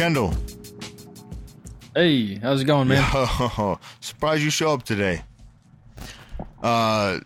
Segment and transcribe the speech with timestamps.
[0.00, 0.32] Kendall.
[1.94, 3.06] Hey, how's it going, man?
[3.12, 5.20] Yo, surprised you show up today.
[6.62, 7.18] Uh,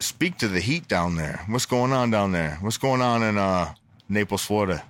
[0.00, 1.44] speak to the heat down there.
[1.48, 2.58] What's going on down there?
[2.60, 3.72] What's going on in uh
[4.08, 4.82] Naples, Florida?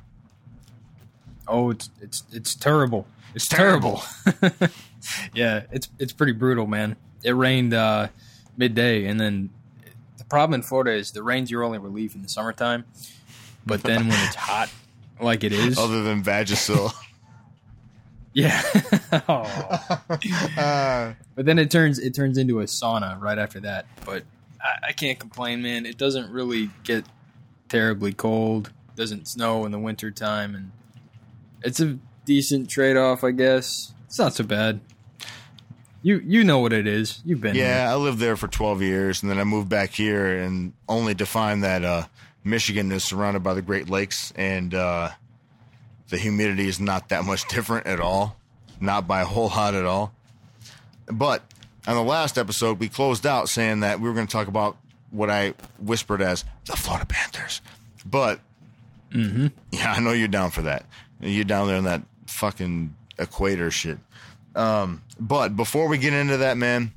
[1.47, 3.06] Oh, it's it's it's terrible.
[3.34, 4.03] It's Terrible.
[4.25, 4.69] terrible.
[5.34, 6.97] yeah, it's it's pretty brutal, man.
[7.23, 8.09] It rained uh,
[8.56, 9.51] midday, and then
[10.17, 12.87] the problem in Florida is the rain's your only relief in the summertime.
[13.67, 14.70] But then when it's hot,
[15.20, 16.95] like it is, Other than Vagisil.
[18.38, 18.62] Yeah.
[19.28, 20.02] Aw.
[20.56, 23.87] uh, but then it turns it turns into a sauna right after that.
[24.05, 24.24] But
[24.61, 25.87] I, I can't complain, man.
[25.87, 27.05] It doesn't really get
[27.69, 28.70] terribly cold.
[28.97, 30.70] Doesn't snow in the winter time, and
[31.62, 33.92] it's a decent trade off, I guess.
[34.06, 34.80] It's not so bad.
[36.02, 37.20] You you know what it is.
[37.25, 40.42] You've been yeah, I lived there for 12 years, and then I moved back here,
[40.42, 42.05] and only to find that uh,
[42.45, 45.11] Michigan is surrounded by the Great Lakes, and uh,
[46.09, 48.37] the humidity is not that much different at all,
[48.81, 50.12] not by a whole lot at all.
[51.06, 51.42] But
[51.87, 54.77] on the last episode, we closed out saying that we were going to talk about
[55.11, 57.61] what I whispered as the Florida Panthers.
[58.05, 58.41] But
[59.11, 60.84] hmm yeah, I know you're down for that.
[61.20, 63.98] You're down there in that fucking equator shit.
[64.55, 66.92] Um, but before we get into that, man,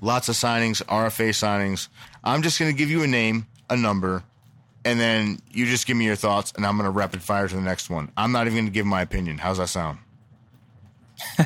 [0.00, 1.88] lots of signings, RFA signings.
[2.22, 4.24] I'm just going to give you a name, a number,
[4.86, 7.54] and then you just give me your thoughts, and I'm going to rapid fire to
[7.54, 8.10] the next one.
[8.16, 9.38] I'm not even going to give my opinion.
[9.38, 9.98] How's that sound?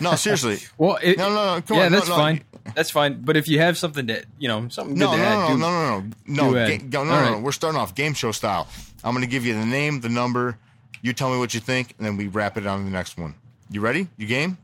[0.01, 0.59] No, seriously.
[0.79, 1.63] Well, it, No, no, no.
[1.63, 1.93] Come yeah, on.
[1.93, 2.17] No, that's no.
[2.17, 2.45] fine.
[2.75, 3.23] That's fine.
[3.23, 5.59] But if you have something to, you know, something No, to no, add, no, do-
[5.59, 7.39] no, no, no, no, no, ga- no, no, All no.
[7.41, 8.69] We're starting off game show style.
[9.03, 10.59] I'm going to give you the name, the number.
[11.03, 13.17] You tell me what you think, and then we wrap it on to the next
[13.17, 13.35] one.
[13.71, 14.09] You ready?
[14.19, 14.59] You game?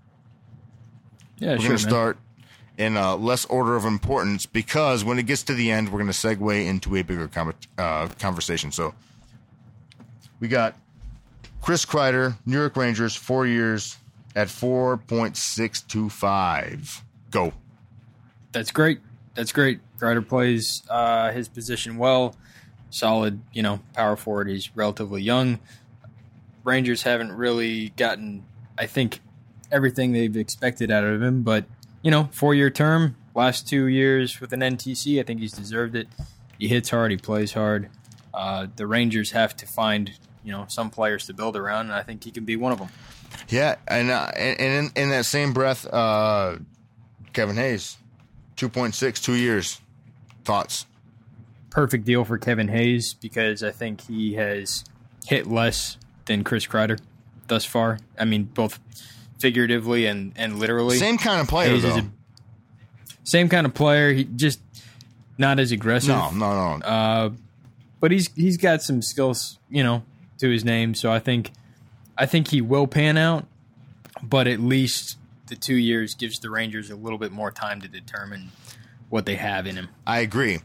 [1.39, 2.19] yeah, We're sure, going to start
[2.79, 6.13] in uh, less order of importance because when it gets to the end, we're going
[6.13, 8.73] to segue into a bigger com- uh, conversation.
[8.73, 8.93] So
[10.41, 10.75] we got
[11.63, 13.97] Chris Kreider, New York Rangers, four years
[14.35, 17.01] at 4.625.
[17.31, 17.53] Go.
[18.53, 19.01] That's great.
[19.35, 19.81] That's great.
[19.99, 22.37] Kreider plays uh, his position well.
[22.91, 24.49] Solid, you know, power forward.
[24.49, 25.59] He's relatively young.
[26.65, 28.45] Rangers haven't really gotten,
[28.79, 29.21] I think,
[29.73, 31.43] everything they've expected out of him.
[31.43, 31.65] But
[32.07, 35.97] you know, four year term, last two years with an NTC, I think he's deserved
[35.97, 36.07] it.
[36.57, 37.11] He hits hard.
[37.11, 37.91] He plays hard.
[38.33, 40.13] Uh, the Rangers have to find,
[40.45, 42.79] you know, some players to build around, and I think he can be one of
[42.79, 42.91] them.
[43.49, 46.59] Yeah, and uh, and in, in that same breath, uh,
[47.33, 47.97] Kevin Hayes,
[48.57, 49.81] 2.6, two years.
[50.45, 50.87] Thoughts?
[51.77, 54.83] perfect deal for Kevin Hayes because I think he has
[55.27, 56.99] hit less than Chris Kreider
[57.49, 57.99] thus far.
[58.19, 58.79] I mean, both
[59.39, 60.99] figuratively and, and literally.
[60.99, 61.97] Same kind of player, though.
[61.97, 62.11] a
[63.25, 64.13] same kind of player.
[64.13, 64.61] He just
[65.39, 66.11] not as aggressive.
[66.11, 66.87] no, no, no.
[66.87, 67.31] Uh,
[68.01, 70.03] but he's he's got some skills, you know,
[70.39, 70.95] to his name.
[70.95, 71.53] So I think
[72.17, 73.47] I think he will pan out.
[74.23, 77.89] But at least the two years gives the Rangers a little bit more time to
[77.89, 78.51] determine
[79.09, 79.89] what they have in him.
[80.07, 80.61] I agree.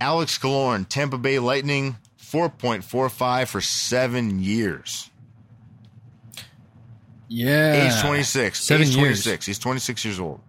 [0.00, 5.10] Alex Killorn, Tampa Bay Lightning, 4.45 for seven years.
[7.28, 8.64] Yeah, Age 26.
[8.64, 9.22] Seven Age years.
[9.24, 9.46] 26.
[9.46, 10.40] He's 26 years old.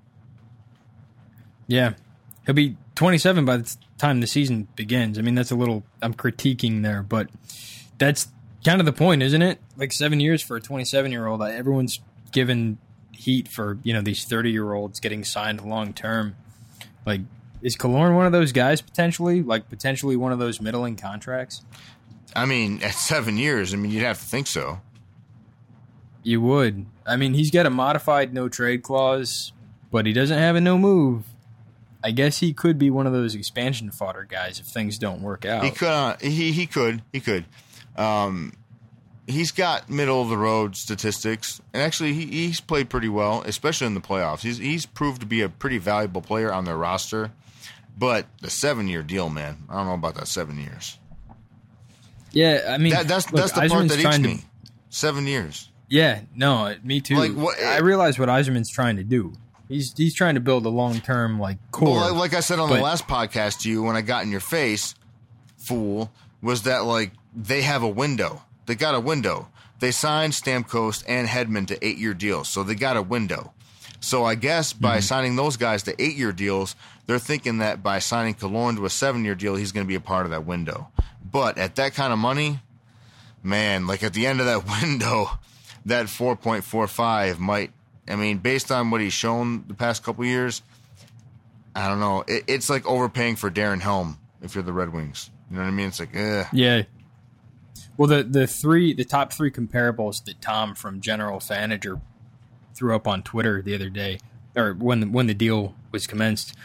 [1.68, 1.94] Yeah.
[2.46, 5.18] He'll be 27 by the time the season begins.
[5.18, 7.30] I mean, that's a little, I'm critiquing there, but
[7.98, 8.28] that's
[8.64, 9.60] kind of the point, isn't it?
[9.78, 11.42] Like seven years for a 27 year old.
[11.42, 12.00] Everyone's
[12.32, 12.78] given
[13.12, 16.36] heat for, you know, these 30 year olds getting signed long term.
[17.06, 17.22] Like,
[17.62, 19.42] is Killorn one of those guys potentially?
[19.42, 21.64] Like, potentially one of those middling contracts?
[22.36, 24.82] I mean, at seven years, I mean, you'd have to think so.
[26.26, 26.88] You would.
[27.06, 29.54] I mean, he's got a modified no trade clause,
[29.92, 31.24] but he doesn't have a no move.
[32.04, 35.46] I guess he could be one of those expansion fodder guys if things don't work
[35.46, 35.64] out.
[35.64, 35.88] He could.
[35.88, 37.04] Uh, he he could.
[37.14, 37.46] He could.
[37.96, 38.54] Um,
[39.28, 43.86] he's got middle of the road statistics, and actually, he, he's played pretty well, especially
[43.86, 44.42] in the playoffs.
[44.42, 47.32] He's he's proved to be a pretty valuable player on their roster.
[47.96, 50.98] But the seven year deal, man, I don't know about that seven years.
[52.32, 54.44] Yeah, I mean That, that's look, that's the part that eats to- me.
[54.90, 55.70] Seven years.
[55.88, 57.16] Yeah, no, me too.
[57.16, 59.34] Like, what- I realize what Yzerman's trying to do.
[59.68, 61.96] He's he's trying to build a long term like core.
[61.96, 64.32] Well, like, I said on but- the last podcast to you, when I got in
[64.32, 64.96] your face,
[65.58, 66.12] fool,
[66.42, 68.44] was that like they have a window.
[68.66, 69.50] They got a window.
[69.80, 73.54] They signed Stamkos and Hedman to eight year deals, so they got a window.
[74.00, 75.02] So I guess by mm-hmm.
[75.02, 76.76] signing those guys to eight year deals,
[77.08, 79.96] they're thinking that by signing Killorn to a seven year deal, he's going to be
[79.96, 80.90] a part of that window.
[81.24, 82.60] But at that kind of money,
[83.42, 85.40] man, like at the end of that window,
[85.86, 87.72] that 4.45 might,
[88.08, 90.62] I mean, based on what he's shown the past couple years,
[91.76, 92.24] I don't know.
[92.28, 95.30] It, it's like overpaying for Darren Helm if you're the Red Wings.
[95.50, 95.88] You know what I mean?
[95.88, 96.46] It's like, eh.
[96.54, 96.84] yeah.
[97.98, 102.02] Well, the the three the top three comparables that Tom from General Fanager
[102.74, 104.20] threw up on Twitter the other day,
[104.56, 106.56] or when when the deal was commenced,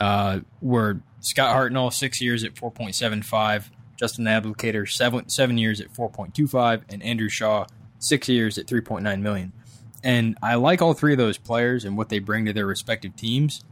[0.00, 5.58] uh, were Scott Hartnell six years at four point seven five, Justin Abdelkader seven seven
[5.58, 7.66] years at four point two five, and Andrew Shaw
[8.00, 9.52] six years at three point nine million.
[10.02, 13.14] And I like all three of those players and what they bring to their respective
[13.14, 13.62] teams,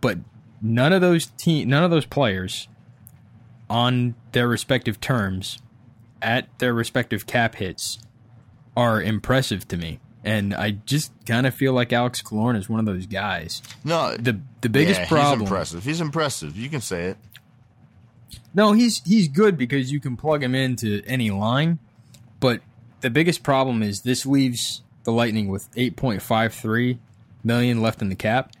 [0.00, 0.18] but
[0.62, 2.68] none of those team none of those players
[3.68, 5.58] on their respective terms
[6.20, 7.98] at their respective cap hits
[8.76, 10.00] are impressive to me.
[10.22, 13.62] And I just kind of feel like Alex Killorn is one of those guys.
[13.84, 15.84] No, The the biggest yeah, problem He's impressive.
[15.84, 16.56] He's impressive.
[16.56, 17.16] You can say it.
[18.52, 21.78] No, he's he's good because you can plug him into any line.
[22.38, 22.60] But
[23.00, 26.98] the biggest problem is this leaves the Lightning with 8.53
[27.42, 28.52] million left in the cap,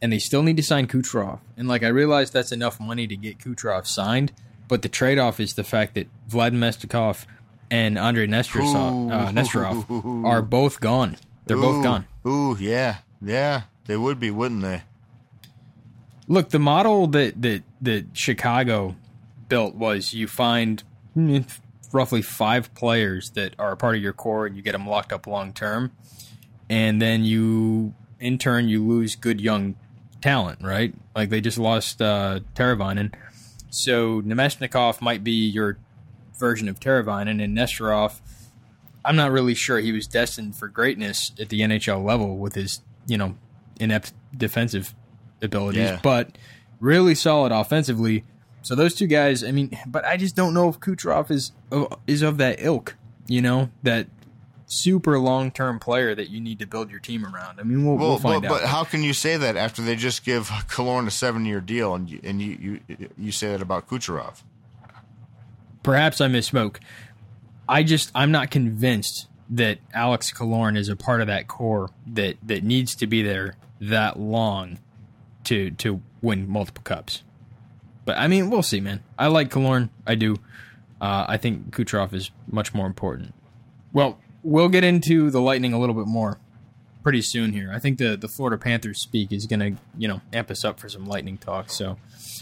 [0.00, 1.40] and they still need to sign Kucherov.
[1.56, 4.32] And like I realize that's enough money to get Kucherov signed,
[4.68, 7.24] but the trade off is the fact that Vladimir Mestikov
[7.70, 11.16] and Andrei Nesterov, uh, Nesterov are both gone.
[11.46, 12.06] They're both gone.
[12.26, 14.82] Ooh, yeah, yeah, they would be, wouldn't they?
[16.26, 18.96] Look, the model that that that Chicago
[19.48, 20.82] built was you find
[21.16, 21.46] mm,
[21.92, 25.12] roughly five players that are a part of your core, and you get them locked
[25.12, 25.92] up long term,
[26.68, 29.76] and then you in turn you lose good young
[30.20, 30.92] talent, right?
[31.14, 33.14] Like they just lost uh, Teravainen,
[33.70, 35.78] so Namestnikov might be your
[36.38, 38.20] version of Teravainen, and Nesterov.
[39.04, 42.82] I'm not really sure he was destined for greatness at the NHL level with his,
[43.06, 43.36] you know,
[43.80, 44.94] inept defensive
[45.40, 46.00] abilities, Yeah.
[46.02, 46.36] but
[46.80, 48.24] really solid offensively.
[48.68, 51.52] So those two guys, I mean, but I just don't know if Kucherov is
[52.06, 54.08] is of that ilk, you know, that
[54.66, 57.60] super long term player that you need to build your team around.
[57.60, 58.60] I mean, we'll, we'll Well, find but, out.
[58.60, 62.10] but how can you say that after they just give Killorn a seven-year deal, and
[62.10, 64.42] you, and you, you you say that about Kucherov?
[65.82, 66.76] Perhaps I misspoke.
[67.66, 72.36] I just I'm not convinced that Alex Killorn is a part of that core that
[72.42, 74.78] that needs to be there that long
[75.44, 77.22] to to win multiple cups.
[78.08, 79.02] But I mean, we'll see, man.
[79.18, 79.90] I like Killorn.
[80.06, 80.36] I do.
[80.98, 83.34] Uh, I think Kucherov is much more important.
[83.92, 86.38] Well, we'll get into the Lightning a little bit more
[87.02, 87.70] pretty soon here.
[87.70, 90.80] I think the the Florida Panthers speak is going to you know amp us up
[90.80, 91.68] for some Lightning talk.
[91.68, 91.98] So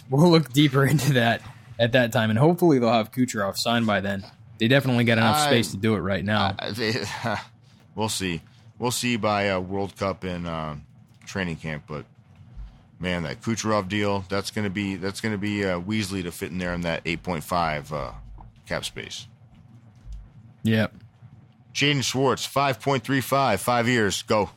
[0.09, 1.43] we'll look deeper into that
[1.81, 4.25] at that time, and hopefully they'll have Kucherov signed by then.
[4.59, 6.55] They definitely got enough I- space to do it right now.
[6.77, 7.05] They-
[7.97, 8.41] we'll see.
[8.79, 10.77] We'll see by uh, World Cup in uh,
[11.25, 12.05] training camp, but
[12.99, 16.59] man, that Kucherov deal that's gonna be that's gonna be uh, Weasley to fit in
[16.59, 18.13] there in that eight point five uh,
[18.67, 19.27] cap space.
[20.63, 20.93] yep.
[21.75, 24.23] Jaden Schwartz, five point three five, five years.
[24.23, 24.51] Go.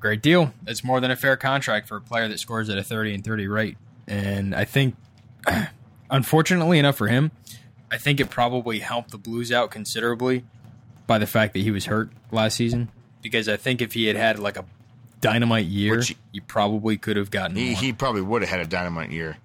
[0.00, 0.52] great deal.
[0.66, 3.24] It's more than a fair contract for a player that scores at a 30 and
[3.24, 3.76] 30 rate.
[4.06, 4.94] And I think,
[6.10, 7.32] unfortunately enough for him,
[7.90, 10.44] I think it probably helped the Blues out considerably
[11.08, 12.88] by the fact that he was hurt last season.
[13.20, 14.64] Because I think if he had had like a
[15.20, 18.66] dynamite year, Which he probably could have gotten He he probably would have had a
[18.66, 19.36] dynamite year.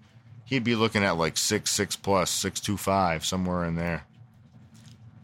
[0.46, 4.06] He'd be looking at like six six plus six two five somewhere in there.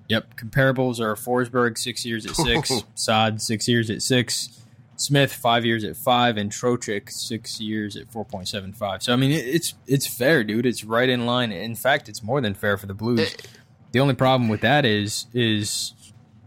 [0.08, 0.38] Yep.
[0.38, 4.64] Comparables are Forsberg six years at six, Sod six years at six,
[4.96, 9.04] Smith five years at five, and Trocheck six years at four point seven five.
[9.04, 10.66] So I mean, it, it's it's fair, dude.
[10.66, 11.52] It's right in line.
[11.52, 13.20] In fact, it's more than fair for the Blues.
[13.20, 13.48] Eh.
[13.92, 15.94] the only problem with that is is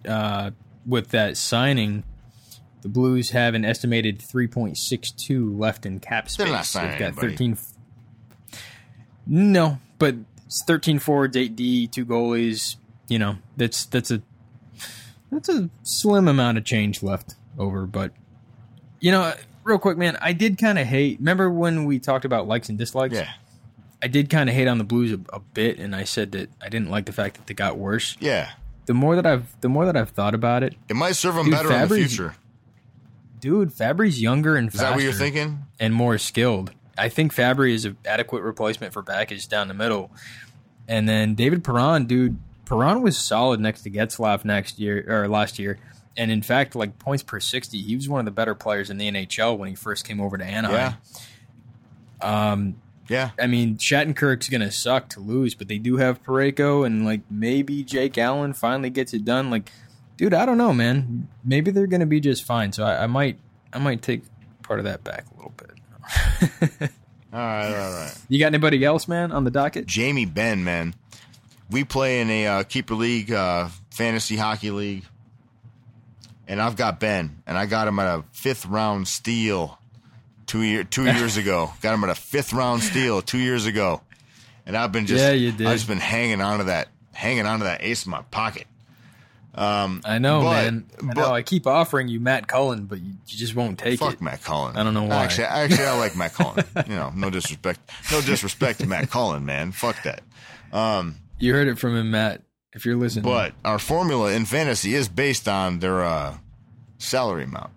[0.08, 0.50] uh,
[0.84, 2.02] with that signing.
[2.82, 6.44] The Blues have an estimated 3.62 left in cap space.
[6.44, 7.54] They're not signing They've got anybody.
[7.54, 7.58] 13
[9.26, 12.76] no, but it's 13 forwards, 8D, two goalies.
[13.08, 14.22] You know, that's that's a
[15.30, 17.86] that's a slim amount of change left over.
[17.86, 18.12] But
[19.00, 19.32] you know,
[19.64, 21.18] real quick, man, I did kind of hate.
[21.18, 23.14] Remember when we talked about likes and dislikes?
[23.14, 23.30] Yeah,
[24.02, 26.50] I did kind of hate on the Blues a, a bit, and I said that
[26.60, 28.16] I didn't like the fact that they got worse.
[28.20, 28.50] yeah.
[28.84, 31.44] The more that I've the more that I've thought about it, It might serve them
[31.44, 32.34] Dude, better in the future.
[33.42, 35.64] Dude, Fabbri's younger and Is that what you're thinking?
[35.78, 36.72] and more skilled.
[36.96, 40.10] I think Fabry is an adequate replacement for Backes down the middle.
[40.88, 45.58] And then David Perron, dude, Perron was solid next to Getzlaf next year or last
[45.58, 45.78] year.
[46.16, 48.96] And in fact, like points per 60, he was one of the better players in
[48.98, 50.94] the NHL when he first came over to Anaheim.
[52.20, 52.76] Um,
[53.08, 53.30] Yeah.
[53.40, 57.22] I mean, Shattenkirk's going to suck to lose, but they do have Parayko and like
[57.30, 59.50] maybe Jake Allen finally gets it done.
[59.50, 59.72] Like,
[60.16, 61.28] dude, I don't know, man.
[61.44, 62.72] Maybe they're going to be just fine.
[62.72, 63.38] So I, I might,
[63.72, 64.22] I might take
[64.62, 66.90] part of that back a little bit.
[67.32, 68.14] All right, all right.
[68.28, 69.86] You got anybody else, man, on the docket?
[69.86, 70.94] Jamie Benn, man.
[71.70, 75.04] We play in a uh, keeper league, uh, fantasy hockey league,
[76.46, 79.78] and I've got Benn, and I got him at a fifth round steal
[80.44, 81.72] two year two years ago.
[81.80, 84.02] Got him at a fifth round steal two years ago,
[84.66, 85.66] and I've been just Yeah, you did.
[85.66, 88.66] I've just been hanging on to that, hanging on to that ace in my pocket.
[89.54, 90.84] I know, But- man.
[91.02, 91.32] I but- know.
[91.34, 94.12] I keep offering you Matt Cullen, but you, you just won't take Fuck it.
[94.12, 94.76] Fuck Matt Cullen.
[94.76, 95.24] I don't know why.
[95.24, 96.64] Actually, actually, I like Matt Cullen.
[96.88, 97.80] you know, no disrespect,
[98.10, 99.72] no disrespect to Matt Cullen, man.
[99.72, 100.22] Fuck that.
[101.38, 102.42] You heard it from him, Matt.
[102.74, 106.38] If you're listening, But our formula in fantasy is based on their uh,
[106.96, 107.70] salary amount.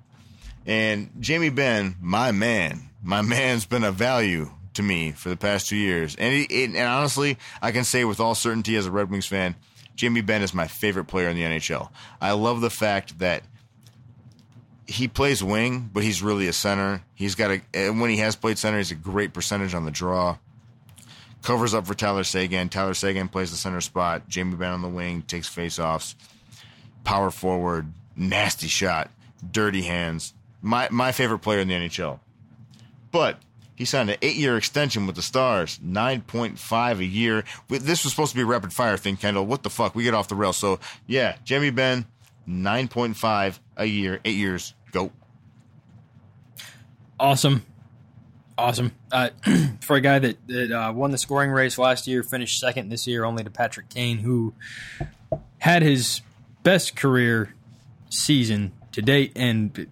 [0.65, 5.67] And Jamie Benn, my man, my man's been a value to me for the past
[5.67, 6.15] two years.
[6.15, 9.55] And, he, and honestly, I can say with all certainty as a Red Wings fan,
[9.95, 11.89] Jamie Benn is my favorite player in the NHL.
[12.21, 13.43] I love the fact that
[14.87, 17.01] he plays wing, but he's really a center.
[17.15, 19.91] He's got a and when he has played center, he's a great percentage on the
[19.91, 20.37] draw.
[21.41, 22.69] Covers up for Tyler Seguin.
[22.69, 24.27] Tyler Seguin plays the center spot.
[24.27, 26.15] Jamie Benn on the wing takes faceoffs.
[27.03, 29.11] Power forward, nasty shot,
[29.51, 30.33] dirty hands.
[30.61, 32.19] My my favorite player in the NHL.
[33.11, 33.39] But
[33.75, 37.44] he signed an eight year extension with the Stars, nine point five a year.
[37.67, 39.46] This was supposed to be a rapid fire thing, Kendall.
[39.46, 39.94] What the fuck?
[39.96, 40.58] We get off the rails.
[40.58, 42.05] So yeah, Jamie Benn,
[42.46, 44.74] nine point five a year, eight years.
[44.91, 45.12] Go.
[47.20, 47.65] awesome,
[48.58, 48.94] awesome.
[49.12, 49.29] Uh,
[49.82, 53.05] for a guy that that uh, won the scoring race last year, finished second this
[53.05, 54.53] year, only to Patrick Kane, who
[55.58, 56.22] had his
[56.63, 57.53] best career
[58.10, 59.88] season to date, and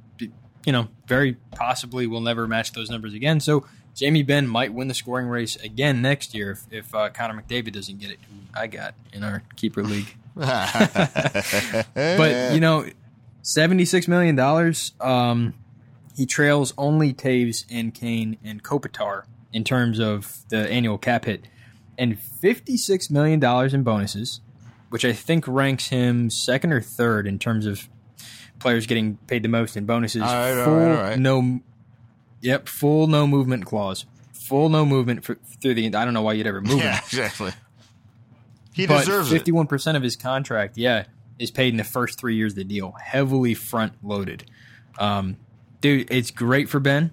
[0.65, 3.39] you know, very possibly will never match those numbers again.
[3.39, 3.65] So.
[3.95, 7.73] Jamie Benn might win the scoring race again next year if, if uh, Connor McDavid
[7.73, 8.17] doesn't get it,
[8.51, 10.15] I got in our keeper league.
[10.35, 11.85] But
[12.53, 12.85] you know,
[13.43, 14.93] seventy six million dollars.
[14.99, 15.53] Um,
[16.15, 21.47] he trails only Toews and Kane and Kopitar in terms of the annual cap hit,
[21.97, 24.41] and fifty six million dollars in bonuses,
[24.89, 27.87] which I think ranks him second or third in terms of
[28.63, 30.23] players getting paid the most in bonuses.
[30.23, 31.19] All right, all full right, all right.
[31.19, 31.59] no,
[32.41, 34.07] yep, full no movement clause.
[34.33, 35.85] Full no movement for, through the.
[35.85, 37.51] I don't know why you'd ever move him exactly.
[38.73, 39.35] He but deserves it.
[39.35, 41.05] fifty-one percent of his contract, yeah,
[41.37, 44.49] is paid in the first three years of the deal, heavily front-loaded.
[44.97, 45.37] Um,
[45.79, 47.11] dude, it's great for Benn.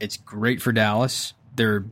[0.00, 1.32] It's great for Dallas.
[1.54, 1.84] They're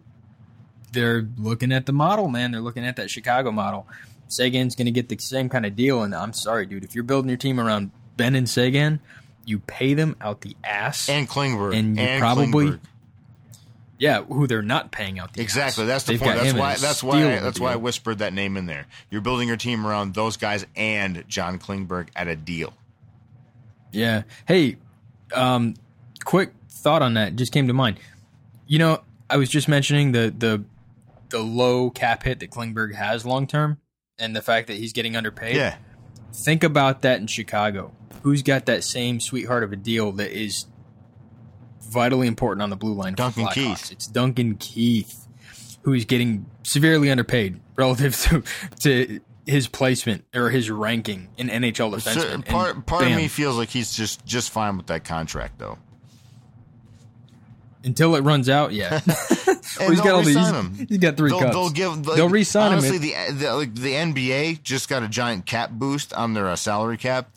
[0.93, 2.51] they're looking at the model, man.
[2.51, 3.87] They're looking at that Chicago model.
[4.29, 6.85] Seguin's going to get the same kind of deal, and I'm sorry, dude.
[6.85, 9.01] If you're building your team around Benn and Seguin,
[9.45, 11.77] you pay them out the ass, And Klingberg.
[11.77, 12.81] and And, you probably Klingberg.
[13.99, 15.85] yeah, who they're not paying out the Exactly.
[15.85, 15.89] ass.
[15.89, 16.37] That's the They've point.
[16.41, 16.75] That's why.
[16.77, 17.21] That's why.
[17.21, 18.87] a That's why I whispered that name in there.
[19.11, 22.73] You're building your team around those guys and John Klingberg at a deal.
[23.93, 24.23] Yeah.
[24.47, 24.77] Hey,
[25.35, 25.75] um,
[26.25, 27.99] quick thought on that just came to mind.
[28.67, 30.65] You know, I was just mentioning the the
[31.31, 33.79] the low cap hit that Klingberg has long term,
[34.19, 35.57] and the fact that he's getting underpaid.
[35.57, 35.77] Yeah.
[36.33, 37.93] Think about that in Chicago.
[38.23, 40.67] Who's got that same sweetheart of a deal that is
[41.83, 43.15] vitally important on the blue line?
[43.15, 43.47] Duncan?
[43.49, 43.93] Keith.
[43.93, 45.27] It's Duncan Keith,
[45.83, 48.43] who's getting severely underpaid relative to
[48.81, 52.47] to his placement or his ranking in NHL defensemen.
[52.47, 55.77] So, part part of me feels like he's just just fine with that contract though.
[57.85, 58.73] until it runs out.
[58.73, 59.01] Yeah,
[59.79, 60.37] Well, he's got they'll all these.
[60.37, 60.87] him.
[60.89, 61.53] He's got 3 They'll, cups.
[61.55, 62.07] they'll give.
[62.07, 65.71] Like, They'll re-sign him honestly, the, the like the NBA just got a giant cap
[65.73, 67.29] boost on their uh, salary cap,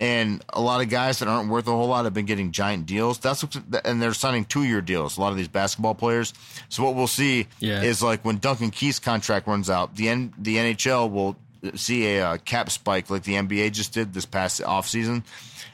[0.00, 2.86] and a lot of guys that aren't worth a whole lot have been getting giant
[2.86, 3.18] deals.
[3.18, 5.18] That's what, and they're signing two year deals.
[5.18, 6.32] A lot of these basketball players.
[6.70, 7.82] So what we'll see Yeah.
[7.82, 11.36] is like when Duncan Keith's contract runs out, the N, the NHL will
[11.74, 15.22] see a uh, cap spike like the NBA just did this past offseason.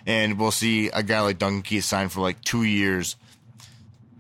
[0.04, 3.14] and we'll see a guy like Duncan Keith sign for like two years,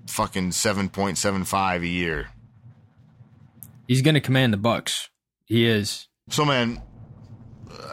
[0.06, 2.28] fucking seven point seven five a year.
[3.88, 5.10] He's going to command the Bucks.
[5.46, 6.08] He is.
[6.28, 6.82] So, man,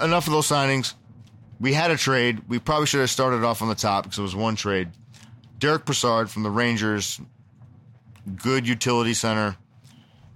[0.01, 0.93] enough of those signings.
[1.63, 2.41] We had a trade.
[2.50, 4.89] We probably should have started off on the top because it was one trade.
[5.60, 7.22] Derek Brassard from the Rangers,
[8.36, 9.55] good utility center,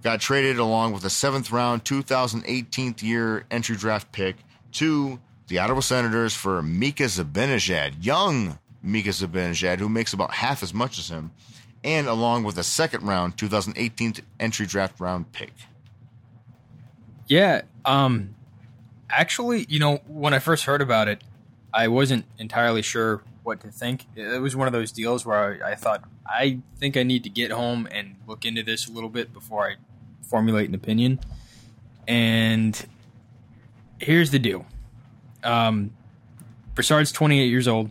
[0.02, 4.36] got traded along with a seventh round 2018 year entry draft pick
[4.72, 10.72] to the Ottawa Senators for Mika Zibanejad, young Mika Zibanejad, who makes about half as
[10.72, 11.30] much as him,
[11.84, 15.52] and along with a second round 2018 entry draft round pick.
[17.26, 17.60] Yeah.
[17.84, 18.34] Um.
[19.10, 21.22] Actually, you know, when I first heard about it,
[21.72, 24.06] I wasn't entirely sure what to think.
[24.14, 27.30] It was one of those deals where I, I thought I think I need to
[27.30, 29.76] get home and look into this a little bit before I
[30.22, 31.20] formulate an opinion.
[32.06, 32.86] And
[33.98, 34.66] here's the deal.
[35.42, 35.90] Um,
[36.74, 37.90] Brassard's 28 years old,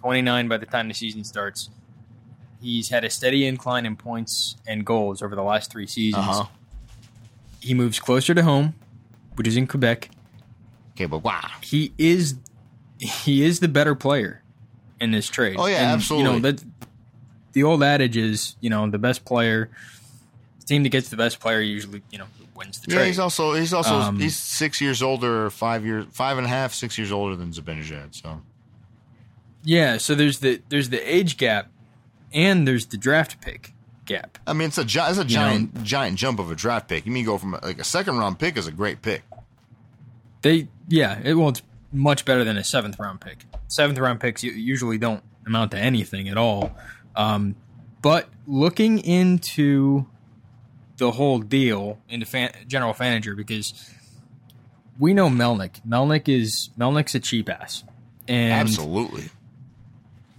[0.00, 1.70] 29 by the time the season starts.
[2.60, 6.26] He's had a steady incline in points and goals over the last three seasons.
[6.26, 6.44] Uh huh.
[7.60, 8.74] He moves closer to home,
[9.34, 10.10] which is in Quebec.
[10.96, 11.48] Okay, but wow.
[11.62, 12.36] He is
[12.98, 14.42] he is the better player
[15.00, 15.56] in this trade.
[15.58, 16.24] Oh, yeah, You absolutely.
[16.30, 16.62] know that
[17.52, 19.70] the old adage is, you know, the best player
[20.60, 23.06] The team that gets the best player usually, you know, wins the Yeah, trade.
[23.08, 26.50] he's also he's also Um, he's six years older, or five years, five and a
[26.50, 28.14] half, six years older than Zibanejad.
[28.14, 28.42] So
[29.62, 31.70] yeah, so there's the there's the age gap,
[32.32, 33.72] and there's the draft pick
[34.06, 34.38] gap.
[34.46, 37.06] I mean, it's a it's a You giant giant jump of a draft pick.
[37.06, 39.22] You mean go from like a second round pick is a great pick.
[40.42, 43.44] They yeah, it well, it's much better than a seventh round pick.
[43.68, 46.76] Seventh round picks usually don't amount to anything at all.
[47.16, 47.56] Um,
[48.02, 50.06] but looking into
[50.96, 53.90] the whole deal into fan, general manager because
[54.98, 55.80] we know Melnyk.
[55.86, 57.84] Melnyk is Melnyk's a cheap ass,
[58.28, 59.30] and Absolutely.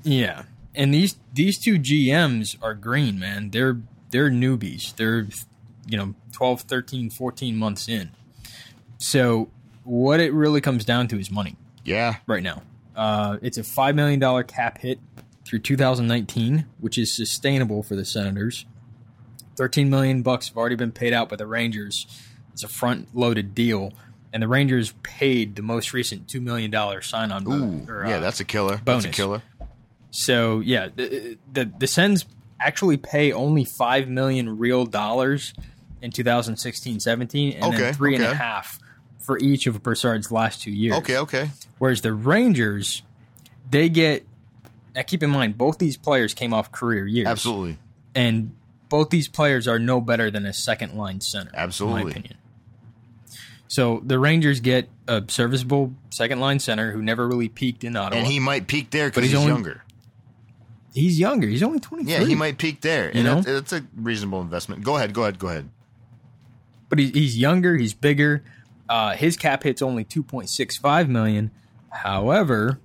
[0.03, 0.43] yeah,
[0.75, 3.50] and these these two GMs are green, man.
[3.50, 3.79] They're
[4.12, 4.96] they're newbies.
[4.96, 5.27] They're
[5.88, 8.12] you know 12, 13, 14 months in.
[9.00, 9.50] So
[9.84, 12.16] what it really comes down to is money Yeah.
[12.28, 12.62] right now.
[12.96, 15.00] Uh, it's a five million dollar cap hit
[15.46, 18.66] through 2019, which is sustainable for the Senators.
[19.58, 22.06] 13 million bucks have already been paid out by the Rangers.
[22.54, 23.94] It's a front loaded deal,
[24.34, 27.48] and the Rangers paid the most recent two million dollar sign on.
[27.48, 27.86] Ooh.
[28.08, 28.82] yeah, that's a killer.
[28.86, 29.42] That's a killer.
[30.12, 32.26] So yeah, the, the the Sens
[32.60, 35.54] actually pay only five million real dollars
[36.02, 38.80] in 2016-17, and Okay, then three and a half
[39.22, 40.96] for each of Brassard's last two years.
[40.98, 41.18] Okay.
[41.18, 41.50] Okay.
[41.78, 43.04] Whereas the Rangers,
[43.70, 44.25] they get.
[44.94, 47.78] Now keep in mind, both these players came off career years, Absolutely.
[48.13, 48.54] and
[48.90, 51.51] both these players are no better than a second line center.
[51.54, 52.01] Absolutely.
[52.01, 52.38] in my opinion.
[53.70, 58.20] So the Rangers get a serviceable second line center who never really peaked in Ottawa.
[58.20, 59.84] And he might peak there because he's he's, only- younger.
[60.94, 61.48] he's younger.
[61.48, 62.13] He's only twenty three.
[62.13, 63.06] Yeah, he might peak there.
[63.06, 63.36] You and know?
[63.36, 64.84] that's, that's a reasonable investment.
[64.84, 65.13] Go ahead.
[65.13, 65.40] Go ahead.
[65.40, 65.70] Go ahead.
[66.90, 67.78] but he, he's younger.
[67.78, 68.43] He's bigger.
[68.89, 71.52] Uh, his cap hit's only two point six five million.
[71.89, 72.80] However,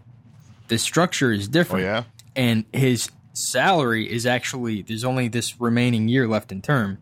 [0.69, 2.05] the structure is Oh different, yeah.
[2.35, 6.99] and his salary is actually there's only this remaining year left in term.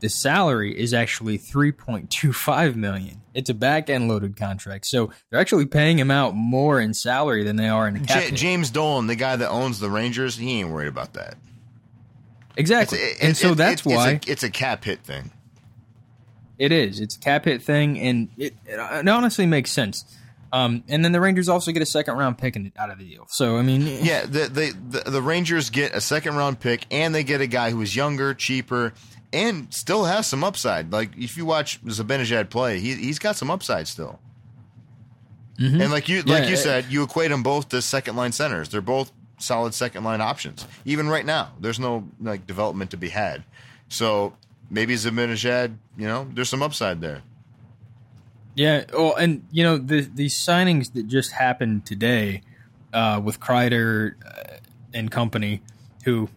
[0.00, 3.22] The salary is actually three point two five million.
[3.34, 7.44] It's a back end loaded contract, so they're actually paying him out more in salary
[7.44, 8.22] than they are in cap.
[8.24, 11.36] J- James Dolan, the guy that owns the Rangers, he ain't worried about that.
[12.56, 15.30] exactly, It's- and it- so it- that's why it's a, it's a cap hit thing.
[16.58, 17.00] It is.
[17.00, 20.04] It's a cap hit thing, and it, it honestly makes sense.
[20.52, 23.04] Um, and then the Rangers also get a second round pick in, out of the
[23.04, 23.26] deal.
[23.28, 27.14] So I mean, Yeah, the, the the the Rangers get a second round pick, and
[27.14, 28.94] they get a guy who is younger, cheaper,
[29.32, 30.92] and still has some upside.
[30.92, 34.18] Like if you watch Zibanejad play, he he's got some upside still.
[35.60, 35.82] Mhm.
[35.82, 38.68] And like you like Yeah, you said, you equate them both to second line centers.
[38.68, 40.66] They're both solid second line options.
[40.84, 43.42] Even right now, there's no like development to be had.
[43.88, 44.34] So
[44.70, 47.22] maybe Zibanejad, you know, there's some upside there.
[48.54, 48.84] yeah.
[48.92, 52.42] Well, and you know the these signings that just happened today
[52.92, 54.56] uh, with Kreider uh,
[54.94, 55.60] and company,
[56.04, 56.28] who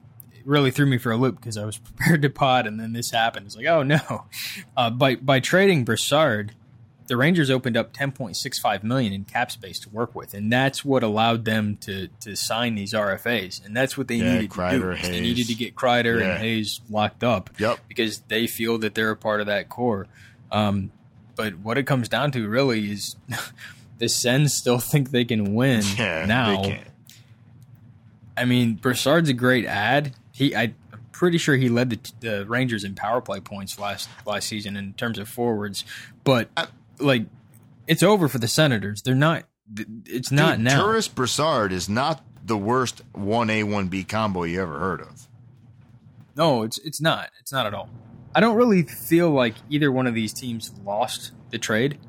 [0.46, 3.12] really threw me for a loop because I was prepared to pod, and then this
[3.12, 3.46] happened.
[3.46, 4.26] It's like, oh no!
[4.76, 6.54] Uh, by by trading Brassard,
[7.10, 11.04] the Rangers opened up 10.65 million in cap space to work with, and that's what
[11.04, 14.62] allowed them to to sign these RFAs, and that's what they Yeah, needed to do.
[14.62, 16.32] Kreider, They needed to get Kreider Yeah.
[16.36, 17.80] and Hayes locked up Yep.
[17.90, 20.08] because they feel that they're a part of that core.
[20.52, 20.92] Um,
[21.36, 23.16] but what it comes down to really is
[23.98, 26.64] the Sens still think they can win Yeah, now.
[28.38, 30.14] I mean, Brassard's a great ad.
[30.32, 34.10] He, I, I'm pretty sure he led the, the Rangers in power play points last
[34.26, 35.84] last season in terms of forwards.
[36.24, 36.68] But I-
[37.00, 37.26] like,
[37.88, 39.02] it's over for the Senators.
[39.02, 39.46] They're not.
[40.06, 40.82] It's not Dude, now.
[40.84, 45.28] Turris Brassard is not the worst one A one B combo you ever heard of.
[46.36, 47.30] No, it's it's not.
[47.40, 47.90] It's not at all.
[48.34, 52.00] I don't really feel like either one of these teams lost the trade,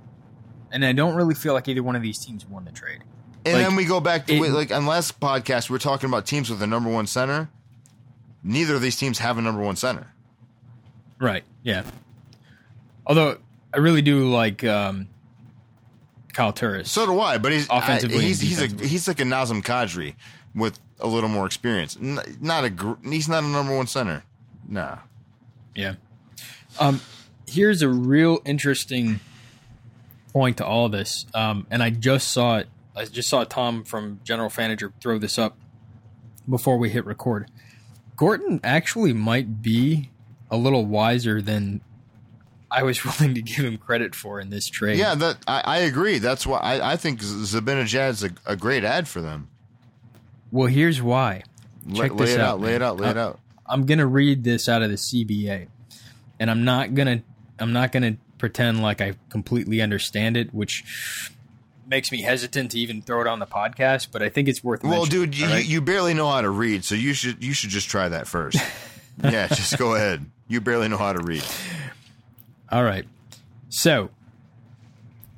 [0.71, 3.01] and I don't really feel like either one of these teams won the trade.
[3.45, 6.09] And Like, then we go back to it- like on last podcast we are talking
[6.09, 7.49] about teams with a number one center.
[8.43, 10.13] Neither of these teams have a number one center.
[11.19, 11.45] Right.
[11.63, 11.83] Yeah.
[13.07, 13.39] Although
[13.73, 15.09] I really do like um,
[16.33, 16.91] Kyle Turris.
[16.91, 20.15] So do I, but he's Offensively I, he's he's a, he's like a Nazem Kadri
[20.55, 21.97] with a little more experience.
[22.01, 24.25] N- not a gr- he's not a number one center.
[24.69, 24.99] Nah.
[25.75, 25.95] Yeah.
[26.79, 27.01] Um,
[27.47, 29.21] here's a real interesting
[30.33, 32.69] point to all this, um, and I just saw it.
[32.95, 35.57] I just saw Tom from General Fanager throw this up
[36.49, 37.51] before we hit record.
[38.17, 40.11] Gorton actually might be
[40.51, 41.81] a little wiser than
[42.71, 44.99] I was willing to give him credit for in this trade.
[44.99, 46.19] Yeah, that I, I agree.
[46.19, 49.49] That's why I, I think Zibanejad's a, a great ad for them.
[50.53, 51.43] Well, here's why.
[51.95, 53.41] Check lay this it out, out, lay it out, lay it Uh, out.
[53.67, 55.69] I'm gonna read this out of the CBA,
[56.39, 57.23] and I'm not gonna
[57.59, 60.85] I'm not gonna pretend like I completely understand it, which
[61.87, 64.09] makes me hesitant to even throw it on the podcast.
[64.13, 64.83] But I think it's worth.
[64.83, 65.65] Well, dude, you, right?
[65.65, 68.59] you barely know how to read, so you should you should just try that first.
[69.25, 70.27] yeah, just go ahead.
[70.49, 71.45] You barely know how to read.
[72.71, 73.07] All right.
[73.69, 74.11] So,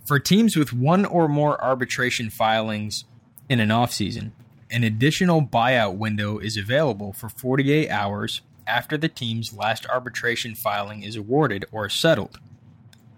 [0.05, 3.05] for teams with one or more arbitration filings
[3.49, 4.33] in an offseason,
[4.71, 11.03] an additional buyout window is available for 48 hours after the team's last arbitration filing
[11.03, 12.39] is awarded or settled.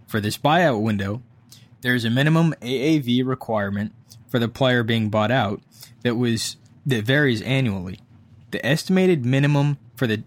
[0.07, 1.23] For this buyout window,
[1.81, 3.93] there is a minimum AAV requirement
[4.29, 5.61] for the player being bought out
[6.03, 8.01] that was that varies annually.
[8.51, 10.23] The estimated minimum for the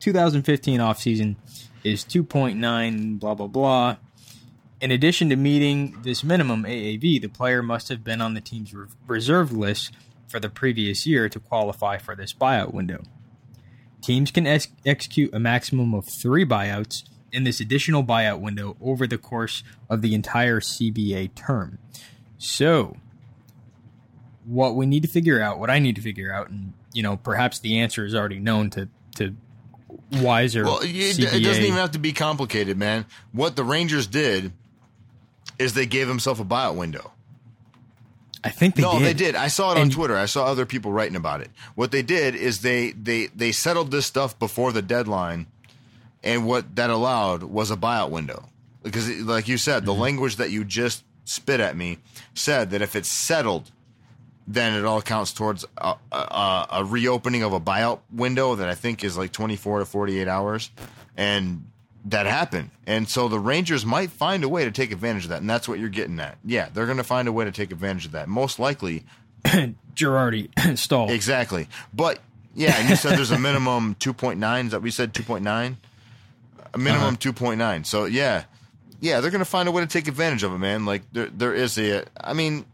[0.00, 1.36] 2015 offseason
[1.84, 3.96] is 2.9 blah blah blah.
[4.80, 8.72] In addition to meeting this minimum AAV, the player must have been on the team's
[8.72, 9.92] re- reserve list
[10.26, 13.02] for the previous year to qualify for this buyout window.
[14.00, 19.06] Teams can ex- execute a maximum of three buyouts in this additional buyout window over
[19.06, 21.78] the course of the entire CBA term.
[22.38, 22.96] So,
[24.44, 27.16] what we need to figure out, what I need to figure out, and you know,
[27.16, 29.36] perhaps the answer is already known to to
[30.12, 30.64] wiser.
[30.64, 33.06] Well, it, it doesn't even have to be complicated, man.
[33.32, 34.52] What the Rangers did
[35.58, 37.12] is they gave themselves a buyout window.
[38.42, 39.04] I think they no, did.
[39.06, 39.34] they did.
[39.36, 40.16] I saw it on And- Twitter.
[40.16, 41.50] I saw other people writing about it.
[41.74, 45.46] What they did is they they they settled this stuff before the deadline,
[46.24, 48.48] and what that allowed was a buyout window.
[48.82, 49.86] Because, like you said, Mm-hmm.
[49.86, 51.98] the language that you just spit at me
[52.32, 53.70] said that if it's settled,
[54.46, 58.74] then it all counts towards a, a, a reopening of a buyout window that I
[58.74, 60.70] think is like 24 to 48 hours.
[61.16, 61.66] And
[62.06, 62.70] that happened.
[62.86, 65.40] And so the Rangers might find a way to take advantage of that.
[65.40, 66.38] And that's what you're getting at.
[66.44, 68.28] Yeah, they're going to find a way to take advantage of that.
[68.28, 69.04] Most likely.
[69.94, 71.10] Girardi stalled.
[71.10, 71.68] Exactly.
[71.92, 72.20] But
[72.54, 74.64] yeah, and you said there's a minimum 2.9.
[74.66, 75.76] Is that we said 2.9?
[76.72, 77.16] A minimum uh-huh.
[77.16, 77.86] 2.9.
[77.86, 78.44] So yeah.
[79.00, 80.84] Yeah, they're going to find a way to take advantage of it, man.
[80.84, 82.66] Like there there is a I mean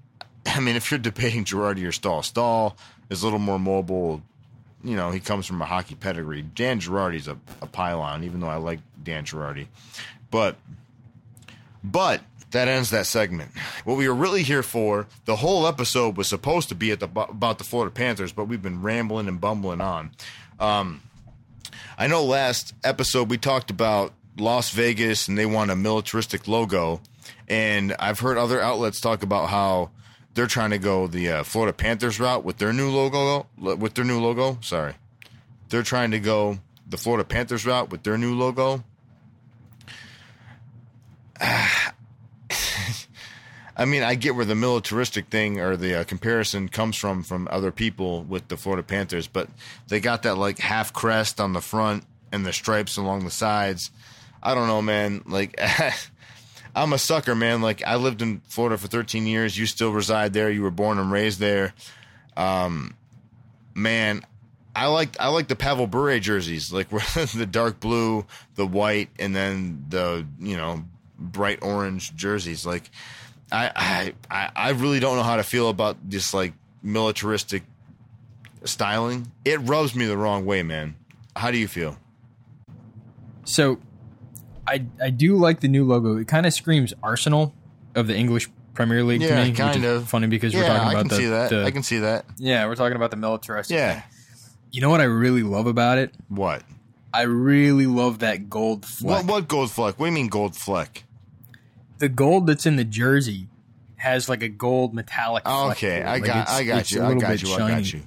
[0.46, 2.76] I mean if you're debating Girardi or Staal, Staal
[3.11, 4.22] is a little more mobile.
[4.85, 6.42] You know, he comes from a hockey pedigree.
[6.42, 9.66] Dan Girardi's a, a pylon, even though I like Dan Girardi.
[10.30, 10.56] But
[11.82, 13.50] but that ends that segment.
[13.85, 17.06] What we were really here for, the whole episode was supposed to be at the
[17.06, 20.11] about the Florida Panthers, but we've been rambling and bumbling on.
[20.61, 21.02] Um,
[21.98, 27.00] I know last episode we talked about Las Vegas and they want a militaristic logo,
[27.48, 29.90] and I've heard other outlets talk about how
[30.37, 33.46] they're trying to go the uh, Florida Panthers route with their new logo.
[33.57, 34.94] With their new logo, sorry,
[35.70, 38.85] they're trying to go the Florida Panthers route with their new logo.
[43.79, 47.49] I mean, I get where the militaristic thing or the uh, comparison comes from from
[47.51, 49.49] other people with the Florida Panthers, but
[49.88, 53.90] they got that like half crest on the front and the stripes along the sides.
[54.42, 55.22] I don't know, man.
[55.27, 55.59] Like,
[56.76, 57.62] I'm a sucker, man.
[57.62, 59.58] Like, I lived in Florida for 13 years.
[59.58, 60.50] You still reside there.
[60.50, 61.72] You were born and raised there.
[62.36, 62.94] Um,
[63.74, 64.24] man,
[64.76, 66.90] I like I like the Pavel Bure jerseys, like
[67.34, 70.84] the dark blue, the white, and then the you know
[71.18, 72.66] bright orange jerseys.
[72.66, 72.90] Like,
[73.50, 77.62] I I I I really don't know how to feel about this like militaristic
[78.64, 79.32] styling.
[79.46, 80.94] It rubs me the wrong way, man.
[81.34, 81.96] How do you feel?
[83.44, 83.78] So,
[84.68, 86.16] I I do like the new logo.
[86.16, 87.55] It kind of screams Arsenal
[87.94, 89.57] of the English Premier League Yeah, to me.
[89.57, 90.09] kind of.
[90.09, 91.50] funny because we're yeah, talking I about can the, see that.
[91.50, 92.24] the- I can see that.
[92.37, 93.74] yeah, we're talking about the militaristic.
[93.74, 94.00] Yeah.
[94.00, 94.02] thing.
[94.72, 96.12] You know what I really love about it?
[96.29, 96.62] What?
[97.14, 99.24] I really love that gold fleck.
[99.24, 99.33] What?
[99.33, 99.98] What gold fleck?
[99.98, 101.05] What do you mean gold fleck?
[101.98, 103.48] The gold that's in the jersey
[103.96, 105.44] has like a gold metallic.
[105.44, 106.02] fleck Okay.
[106.02, 108.02] I Like, got, it's- I got you, I got you, I got you.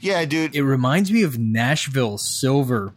[0.00, 0.56] Yeah, dude.
[0.56, 2.92] It reminds me of Nashville silver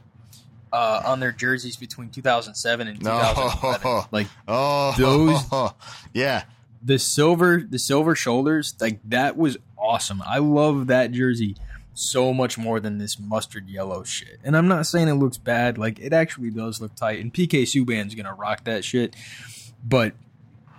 [0.72, 3.82] uh, on their jerseys between 2007 and 2011.
[3.84, 4.06] No.
[4.12, 5.72] Like oh, those-
[6.14, 6.44] yeah,
[6.84, 10.22] the silver, the silver shoulders, like that was awesome.
[10.26, 11.56] I love that jersey
[11.94, 14.40] so much more than this mustard yellow shit.
[14.44, 15.78] And I'm not saying it looks bad.
[15.78, 17.20] Like it actually does look tight.
[17.20, 19.16] And PK Subban's gonna rock that shit.
[19.84, 20.14] But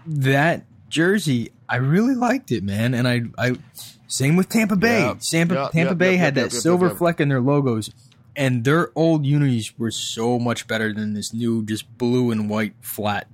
[0.07, 2.95] that jersey, I really liked it, man.
[2.95, 3.57] And I, I
[4.09, 5.01] same with Tampa Bay.
[5.01, 7.91] Yep, Tampa, yep, Tampa yep, Bay had that silver fleck in their logos.
[8.35, 12.75] And their old unis were so much better than this new, just blue and white
[12.81, 13.29] flat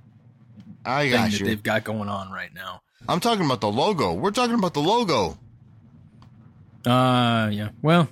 [0.85, 2.81] I thing got that they've got going on right now.
[3.07, 4.13] I'm talking about the logo.
[4.13, 5.37] We're talking about the logo.
[6.85, 7.69] Uh, yeah.
[7.81, 8.09] Well,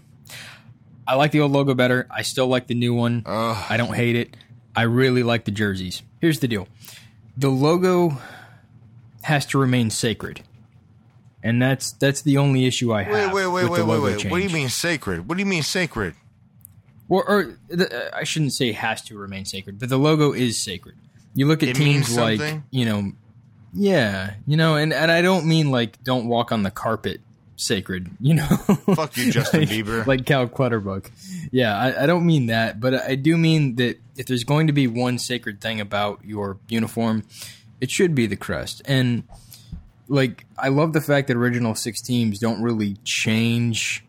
[1.06, 2.08] I like the old logo better.
[2.10, 3.24] I still like the new one.
[3.26, 3.66] Ugh.
[3.70, 4.36] I don't hate it.
[4.76, 6.04] I really like the jerseys.
[6.22, 6.68] Here's the deal
[7.36, 8.18] the logo
[9.24, 10.44] has to remain sacred.
[11.44, 13.32] And that's that's the only issue I have.
[13.32, 14.32] Wait, wait, wait, with wait, wait, wait.
[14.32, 15.28] What do you mean sacred?
[15.28, 16.16] What do you mean sacred?
[17.10, 20.62] Or, or the, uh, I shouldn't say has to remain sacred, but the logo is
[20.62, 20.96] sacred.
[21.34, 22.42] You look at It teams like
[22.72, 23.12] you know,
[23.74, 27.22] yeah, you know, and and I don't mean like don't walk on the carpet
[27.58, 28.46] sacred, you know.
[28.96, 30.06] Fuck you, Justin like, Bieber.
[30.06, 31.12] Like Cal Clutterbuck.
[31.52, 34.74] Yeah, I, I don't mean that, but I do mean that if there's going to
[34.74, 37.24] be one sacred thing about your uniform,
[37.82, 38.82] it should be the crest.
[38.86, 39.24] And
[40.08, 44.04] like, I love the fact that original six teams don't really change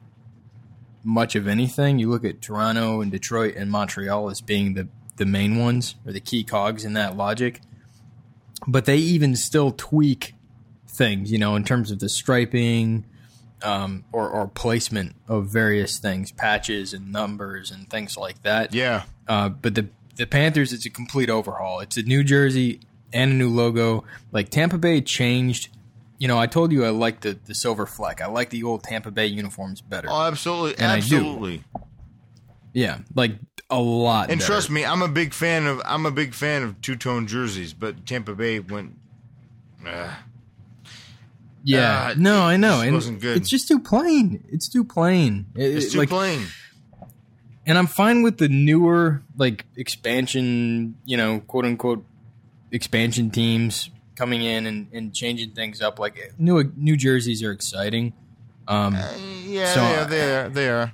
[1.04, 1.98] much of anything.
[1.98, 6.12] You look at Toronto and Detroit and Montreal as being the the main ones or
[6.12, 7.60] the key cogs in that logic.
[8.66, 10.34] But they even still tweak
[10.86, 13.04] things, you know, in terms of the striping
[13.62, 18.74] um, or, or placement of various things, patches and numbers and things like that.
[18.74, 19.04] Yeah.
[19.26, 21.78] Uh, but the the Panthers, it's a complete overhaul.
[21.80, 22.80] It's a new jersey
[23.12, 24.04] and a new logo.
[24.32, 25.68] Like Tampa Bay changed.
[26.18, 28.20] You know, I told you I like the, the silver fleck.
[28.20, 30.08] I like the old Tampa Bay uniforms better.
[30.10, 31.62] Oh, absolutely, And absolutely.
[32.72, 33.32] yeah, like
[33.70, 34.30] a lot.
[34.30, 34.52] And better.
[34.52, 37.72] trust me, I'm a big fan of I'm a big fan of two tone jerseys,
[37.72, 38.98] but Tampa Bay went.
[39.86, 40.12] Uh,
[41.64, 43.36] Yeah, Ah, no, I know, and wasn't good.
[43.36, 44.42] it's just too plain.
[44.50, 45.46] It's too plain.
[45.54, 46.46] It- it's too like, plain.
[47.66, 52.04] and I'm fine with the newer like expansion, you know, quote unquote
[52.72, 55.98] expansion teams coming in and, and changing things up.
[55.98, 58.12] Like new New jerseys are exciting.
[58.66, 59.12] Um, Uh,
[59.46, 60.04] yeah, So, they are.
[60.04, 60.48] They are.
[60.50, 60.92] They are.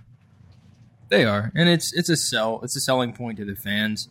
[1.09, 2.61] they are, and it's it's a sell.
[2.63, 4.09] It's a selling point to the fans.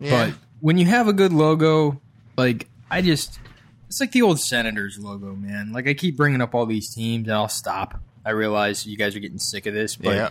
[0.00, 0.28] Yeah.
[0.28, 2.00] But when you have a good logo,
[2.36, 3.38] like I just,
[3.88, 5.72] it's like the old Senators logo, man.
[5.72, 8.00] Like I keep bringing up all these teams, and I'll stop.
[8.24, 10.28] I realize you guys are getting sick of this, but Yeah.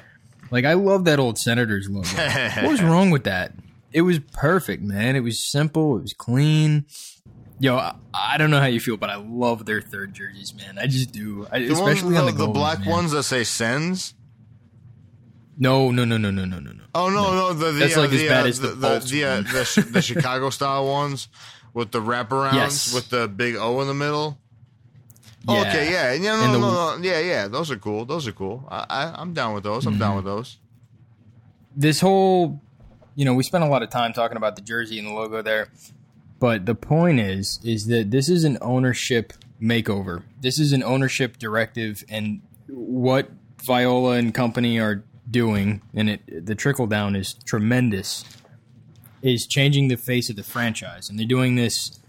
[0.52, 2.08] like I love that old Senators logo.
[2.62, 3.54] what was wrong with that?
[3.92, 5.16] It was perfect, man.
[5.16, 5.98] It was simple.
[5.98, 6.86] It was clean.
[7.60, 10.78] Yo, I, I don't know how you feel, but I love their third jerseys, man.
[10.78, 12.90] I just do, I, the especially ones, on the, the, the black man.
[12.90, 14.14] ones that say sends.
[15.58, 16.84] No, no, no, no, no, no, no, no.
[16.96, 19.10] Oh no, no, the, the That's uh, like as bad uh, as the the Bolts
[19.12, 21.28] the, uh, the, the Chicago style ones
[21.74, 22.94] with the wraparounds Yes.
[22.94, 24.40] with the big O in the middle.
[25.48, 27.48] Oh, okay, yeah, yeah, no, no, no, no, yeah, yeah.
[27.50, 28.06] Those are cool.
[28.06, 28.66] Those are cool.
[28.70, 29.86] I, I I'm down with those.
[29.86, 30.00] I'm Mm-hmm.
[30.02, 30.58] down with those.
[31.76, 32.62] this whole
[33.16, 35.42] you know we spent a lot of time talking about the jersey and the logo
[35.44, 35.70] there
[36.44, 41.38] but the point is is that this is an ownership makeover this is an ownership
[41.38, 43.30] directive and what
[43.62, 48.26] Viola and company are doing and it the trickle down is tremendous
[49.22, 52.02] is changing the face of the franchise and they're doing this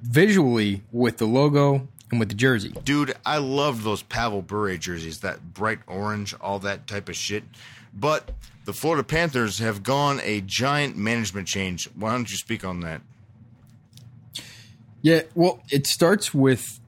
[0.00, 5.18] visually with the logo and with the jersey Dude, I loved those Pavel Bure jerseys,
[5.22, 7.42] that bright orange, all that type of shit.
[7.92, 8.30] But
[8.64, 11.88] the Florida Panthers have gone a giant management change.
[11.96, 13.00] Why don't you speak on that?
[15.06, 16.80] Yeah, well, it starts with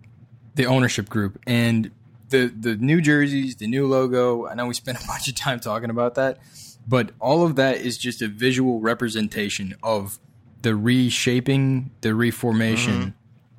[0.56, 1.92] the ownership group and
[2.30, 4.44] the the new jerseys, the new logo.
[4.44, 6.38] I know we spent a bunch of time talking about that,
[6.84, 10.18] but all of that is just a visual representation of
[10.62, 13.10] the reshaping, the reformation mm-hmm.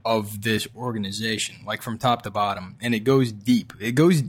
[0.04, 3.72] of this organization, like from top to bottom, and it goes deep.
[3.80, 4.24] It goes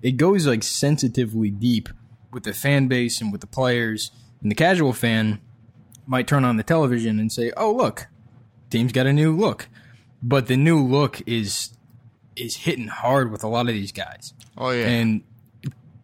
[0.00, 1.88] it goes like sensitively deep
[2.30, 4.12] with the fan base and with the players.
[4.40, 5.40] And the casual fan
[6.06, 8.06] might turn on the television and say, "Oh, look,
[8.70, 9.68] team's got a new look."
[10.22, 11.70] But the new look is
[12.36, 14.34] is hitting hard with a lot of these guys.
[14.58, 15.22] Oh yeah, And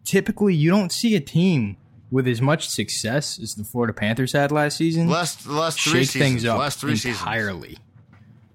[0.03, 1.77] typically you don't see a team
[2.11, 6.09] with as much success as the Florida Panthers had last season last last three shake
[6.11, 7.17] seasons, things up last three seasons.
[7.19, 7.77] entirely.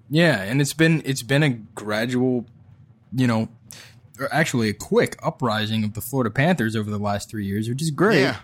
[0.09, 2.45] Yeah, and it's been it's been a gradual,
[3.13, 3.49] you know,
[4.19, 7.81] or actually a quick uprising of the Florida Panthers over the last three years, which
[7.81, 8.21] is great.
[8.21, 8.37] Yeah,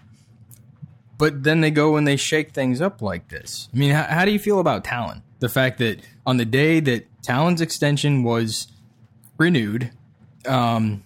[1.18, 3.70] But then they go and they shake things up like this.
[3.74, 5.24] I mean, how, how do you feel about Tallon?
[5.40, 8.68] The fact that on the day that Tallon's extension was
[9.38, 9.92] renewed,
[10.48, 11.04] um,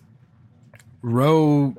[1.01, 1.75] Rowe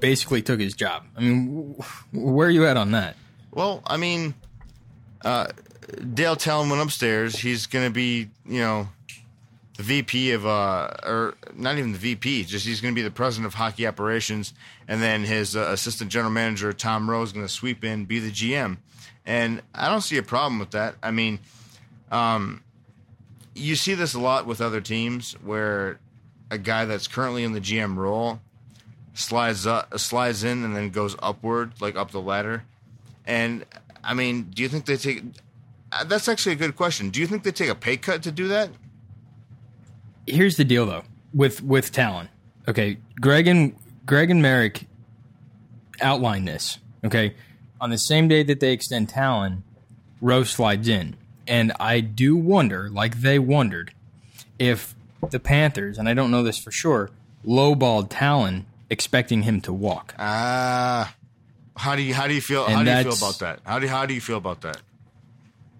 [0.00, 1.04] basically took his job.
[1.16, 1.74] I mean,
[2.12, 3.16] where are you at on that?
[3.50, 4.34] Well, I mean,
[5.24, 5.48] uh,
[6.14, 7.36] Dale Tallon went upstairs.
[7.36, 8.88] He's going to be, you know,
[9.76, 13.10] the VP of, uh, or not even the VP, just he's going to be the
[13.10, 14.54] president of hockey operations.
[14.86, 18.18] And then his uh, assistant general manager, Tom Rowe, is going to sweep in, be
[18.18, 18.78] the GM.
[19.24, 20.96] And I don't see a problem with that.
[21.02, 21.38] I mean,
[22.12, 22.62] um,
[23.56, 25.98] you see this a lot with other teams where
[26.50, 28.40] a guy that's currently in the GM role
[29.14, 32.62] slides up, slides in and then goes upward, like up the ladder.
[33.26, 33.64] And
[34.04, 35.22] I mean, do you think they take?
[35.92, 37.10] uh, That's actually a good question.
[37.10, 38.70] Do you think they take a pay cut to do that?
[40.26, 41.02] here's the deal though
[41.34, 42.28] with with Tallon.
[42.68, 43.74] Okay, Greg and
[44.06, 44.86] Greg and Merrick
[46.00, 46.78] outline this.
[47.04, 47.34] Okay,
[47.80, 49.64] on the same day that they extend Tallon,
[50.20, 53.92] Rose slides in, and I do wonder, like they wondered,
[54.58, 54.94] if
[55.30, 57.10] the Panthers, and I don't know this for sure,
[57.46, 60.14] lowballed Tallon, expecting him to walk.
[60.18, 61.14] Ah,
[61.76, 62.66] how do you how do you feel?
[62.66, 63.60] And how do you feel about that?
[63.64, 64.80] How do how do you feel about that?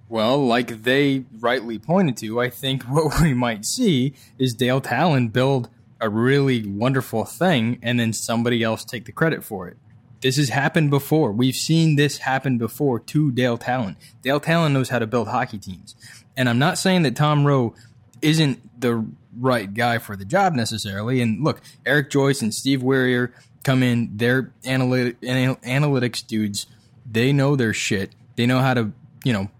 [0.08, 5.28] Well, like they rightly pointed to, I think what we might see is Dale Tallon
[5.28, 5.68] build
[6.00, 9.76] a really wonderful thing and then somebody else take the credit for it.
[10.22, 11.32] This has happened before.
[11.32, 13.96] We've seen this happen before to Dale Tallon.
[14.22, 15.94] Dale Tallon knows how to build hockey teams.
[16.36, 17.74] And I'm not saying that Tom Rowe
[18.22, 19.04] isn't the
[19.36, 21.20] right guy for the job necessarily.
[21.20, 23.32] And look, Eric Joyce and Steve Werier
[23.64, 26.66] come in, they're analytic, analytics dudes.
[27.04, 28.14] They know their shit.
[28.36, 28.92] They know how to,
[29.24, 29.50] you know,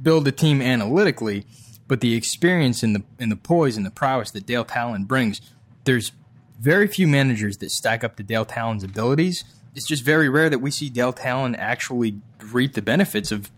[0.00, 1.44] build a team analytically,
[1.88, 5.40] but the experience and the and the poise and the prowess that Dale Tallon brings,
[5.84, 6.12] there's
[6.60, 9.44] very few managers that stack up to Dale Tallon's abilities.
[9.74, 13.50] It's just very rare that we see Dale Tallon actually reap the benefits of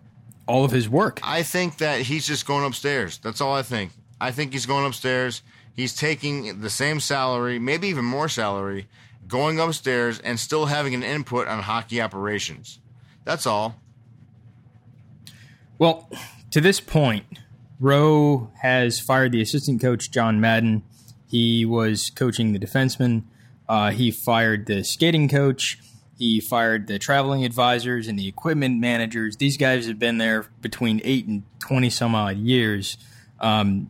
[0.46, 1.20] all of his work.
[1.22, 3.18] I think that he's just going upstairs.
[3.18, 3.92] That's all I think.
[4.20, 5.42] I think he's going upstairs.
[5.74, 8.86] He's taking the same salary, maybe even more salary,
[9.26, 12.78] going upstairs and still having an input on hockey operations.
[13.24, 13.76] That's all.
[15.78, 16.08] Well,
[16.50, 17.24] to this point,
[17.80, 20.84] Rowe has fired the assistant coach, John Madden.
[21.32, 23.22] He was coaching the defensemen.
[23.66, 25.78] Uh, he fired the skating coach.
[26.18, 29.38] He fired the traveling advisors and the equipment managers.
[29.38, 32.98] These guys have been there between eight and 20 some odd years.
[33.40, 33.88] Um,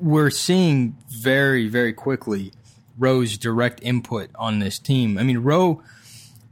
[0.00, 2.52] we're seeing very, very quickly
[2.98, 5.16] Rowe's direct input on this team.
[5.16, 5.80] I mean, Rowe,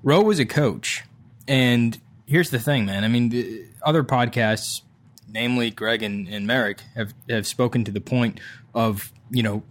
[0.04, 1.02] Rowe was a coach.
[1.48, 3.02] And here's the thing, man.
[3.02, 4.82] I mean, the other podcasts,
[5.28, 8.38] namely Greg and, and Merrick, have, have spoken to the point
[8.72, 9.64] of, you know,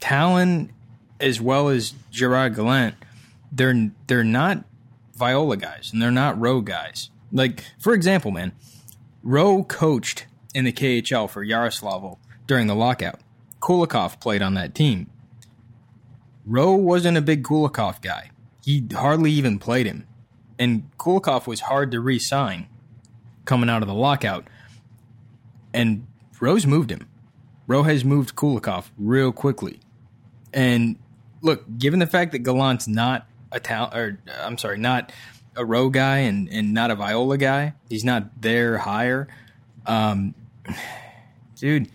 [0.00, 0.72] Tallon
[1.20, 2.94] as well as Gerard Gallant,
[3.52, 4.64] they're they're not
[5.14, 7.10] Viola guys and they're not Rowe guys.
[7.30, 8.52] Like for example, man,
[9.22, 13.20] Rowe coached in the KHL for Yaroslavl during the lockout.
[13.60, 15.10] Kulikov played on that team.
[16.46, 18.30] Rowe wasn't a big Kulikov guy.
[18.64, 20.06] He hardly even played him.
[20.58, 22.68] And Kulikov was hard to re-sign
[23.44, 24.48] coming out of the lockout.
[25.72, 26.06] And
[26.40, 27.08] Rowe's moved him.
[27.66, 29.80] Rowe has moved Kulikov real quickly.
[30.52, 30.96] And
[31.42, 35.12] look, given the fact that Gallant's not a Tallon, or I'm sorry, not
[35.56, 39.28] a Rowe guy and, and not a Viola guy, he's not there higher.
[39.86, 40.34] Um,
[41.56, 41.88] dude,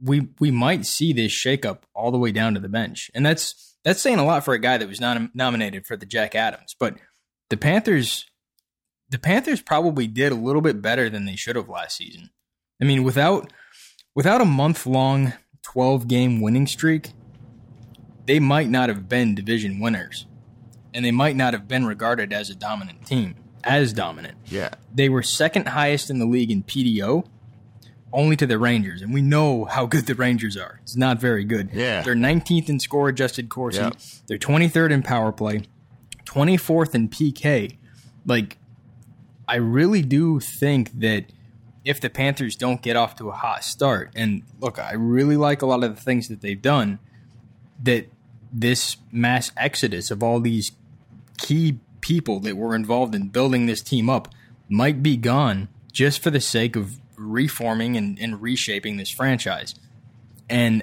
[0.00, 3.76] we we might see this shakeup all the way down to the bench, and that's
[3.84, 6.74] that's saying a lot for a guy that was not nominated for the Jack Adams.
[6.78, 6.96] But
[7.50, 8.26] the Panthers,
[9.08, 12.30] the Panthers probably did a little bit better than they should have last season.
[12.80, 13.52] I mean, without
[14.14, 17.12] without a month long 12 game winning streak,
[18.26, 20.26] they might not have been division winners.
[20.94, 24.36] And they might not have been regarded as a dominant team, as dominant.
[24.46, 24.70] Yeah.
[24.94, 27.26] They were second highest in the league in PDO,
[28.12, 29.00] only to the Rangers.
[29.00, 30.80] And we know how good the Rangers are.
[30.82, 31.70] It's not very good.
[31.72, 32.02] Yeah.
[32.02, 33.78] They're 19th in score adjusted Corsi.
[33.78, 33.90] Yeah.
[34.26, 35.62] They're 23rd in power play,
[36.26, 37.78] 24th in PK.
[38.26, 38.58] Like,
[39.48, 41.24] I really do think that
[41.86, 45.62] if the Panthers don't get off to a hot start, and look, I really like
[45.62, 46.98] a lot of the things that they've done,
[47.82, 48.11] that
[48.52, 50.72] this mass exodus of all these
[51.38, 54.28] key people that were involved in building this team up
[54.68, 59.74] might be gone just for the sake of reforming and, and reshaping this franchise.
[60.48, 60.82] And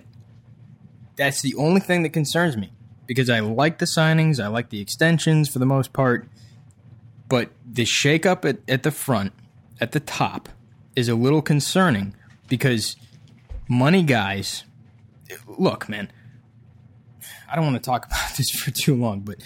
[1.16, 2.72] that's the only thing that concerns me
[3.06, 6.28] because I like the signings, I like the extensions for the most part,
[7.28, 9.34] but the shakeup at, at the front,
[9.82, 10.50] at the top,
[10.96, 12.16] is a little concerning
[12.48, 12.96] because
[13.68, 14.64] money guys
[15.48, 16.12] look, man,
[17.50, 19.38] I don't want to talk about this for too long, but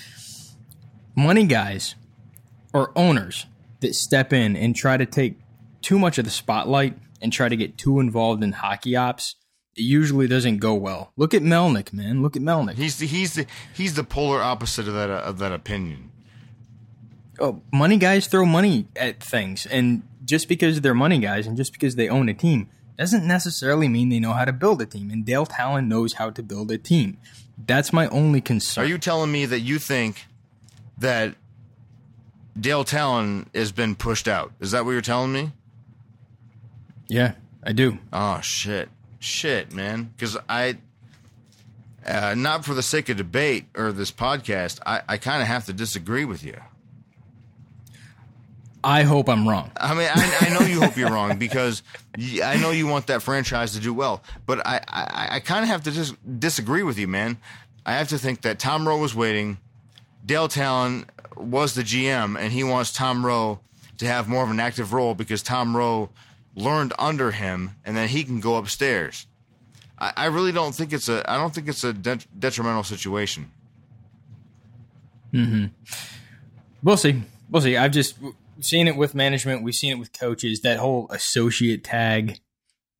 [1.16, 1.96] money guys
[2.74, 3.46] or owners
[3.82, 5.38] that step in and try to take
[5.82, 9.36] too much of the spotlight and try to get too involved in hockey ops,
[9.76, 11.12] it usually doesn't go well.
[11.18, 12.22] Look at Melnyk, man.
[12.22, 12.76] Look at Melnyk.
[12.76, 16.12] He's the he's the he's the polar opposite of that uh, of that opinion.
[17.40, 21.74] oh, money guys throw money at things, and just because they're money guys and just
[21.74, 25.10] because they own a team doesn't necessarily mean they know how to build a team.
[25.10, 27.18] And Dale Tallon knows how to build a team.
[27.58, 28.86] That's my only concern.
[28.86, 30.26] Are you telling me that you think
[30.98, 31.36] that
[32.60, 34.52] Dale Tallon has been pushed out?
[34.60, 35.52] Is that what you're telling me?
[37.08, 38.00] yeah, I do.
[38.12, 38.90] Oh shit,
[39.20, 40.12] shit, man.
[40.16, 40.78] Because I,
[42.06, 45.66] uh, not for the sake of debate or this podcast, I, I kind of have
[45.66, 46.60] to disagree with you.
[48.84, 49.72] I hope I'm wrong.
[49.78, 51.84] I mean, I, I know you hope you're wrong because
[52.44, 55.70] I know you want that franchise to do well, but I, I, I kind of
[55.70, 57.38] have to just disagree with you, man.
[57.86, 59.58] I have to think that Tom Rowe was waiting.
[60.26, 61.06] Dale Tallon
[61.36, 63.60] was the GM, and he wants Tom Rowe
[63.98, 66.10] to have more of an active role because Tom Rowe
[66.56, 69.28] learned under him, and then he can go upstairs.
[69.98, 71.30] I, I really don't think it's a.
[71.30, 73.52] I don't think it's a det- detrimental situation.
[75.32, 75.66] Hmm.
[76.84, 77.22] We'll see.
[77.50, 77.76] We'll see.
[77.78, 78.16] I've just
[78.62, 79.64] seen it with management.
[79.64, 80.62] We've seen it with coaches.
[80.62, 82.40] That whole associate tag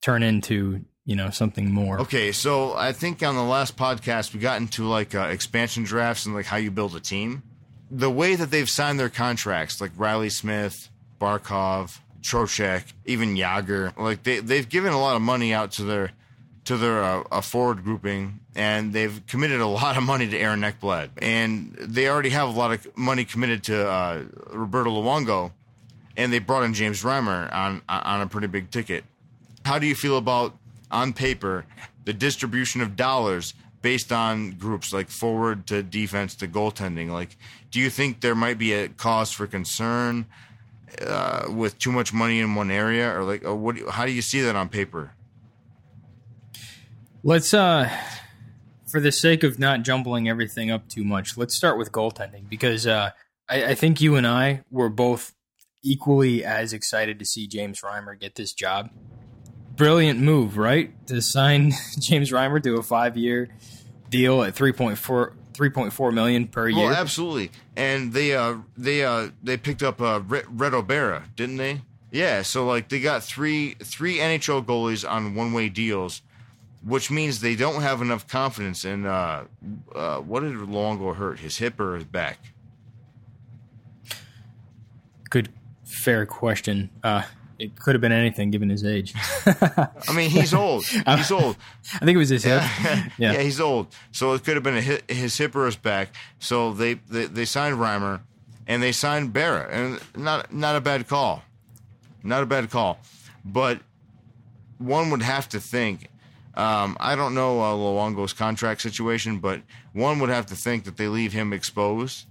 [0.02, 2.00] turn into you know something more.
[2.00, 6.26] Okay, so I think on the last podcast we got into like uh, expansion drafts
[6.26, 7.42] and like how you build a team.
[7.90, 10.88] The way that they've signed their contracts, like Riley Smith,
[11.20, 16.10] Barkov, Trocheck, even Jagr, like they they've given a lot of money out to their
[16.64, 21.10] to their uh, forward grouping, and they've committed a lot of money to Aaron Ekblad,
[21.18, 25.52] and they already have a lot of money committed to uh, Roberto Luongo,
[26.16, 29.04] and they brought in James Reimer on on a pretty big ticket.
[29.64, 30.56] How do you feel about
[30.90, 31.64] on paper
[32.04, 37.10] the distribution of dollars based on groups like forward to defense to goaltending?
[37.10, 37.36] Like,
[37.70, 40.26] do you think there might be a cause for concern
[41.04, 43.76] uh, with too much money in one area, or like, or what?
[43.90, 45.12] How do you see that on paper?
[47.24, 47.90] Let's, uh,
[48.86, 52.86] for the sake of not jumbling everything up too much, let's start with goaltending because
[52.86, 53.10] uh,
[53.48, 55.34] I, I think you and I were both
[55.82, 58.90] equally as excited to see James Reimer get this job
[59.76, 60.92] brilliant move, right?
[61.08, 63.48] To sign James Reimer to a five year
[64.10, 66.86] deal at 3.4 3.4 million per year.
[66.86, 67.52] Well, absolutely.
[67.76, 71.82] And they uh they uh they picked up uh Reto Berra, didn't they?
[72.10, 76.22] Yeah, so like they got three three NHL goalies on one way deals,
[76.84, 79.44] which means they don't have enough confidence in uh
[79.94, 81.38] uh what did Luongo hurt?
[81.38, 82.38] His hip or his back?
[85.30, 85.50] Good
[85.84, 86.90] fair question.
[87.02, 87.22] Uh
[87.58, 89.14] it could have been anything given his age.
[89.46, 90.84] I mean, he's old.
[91.06, 91.56] He's old.
[91.94, 92.60] I think it was his hip.
[92.60, 93.32] Yeah, yeah.
[93.32, 93.94] yeah he's old.
[94.10, 96.08] So it could have been his hip or his back.
[96.40, 98.22] So they, they, they signed Reimer
[98.66, 101.42] and they signed Berra, and not not a bad call,
[102.22, 102.98] not a bad call.
[103.44, 103.80] But
[104.78, 106.08] one would have to think.
[106.56, 110.96] Um, I don't know uh, Luongo's contract situation, but one would have to think that
[110.96, 112.26] they leave him exposed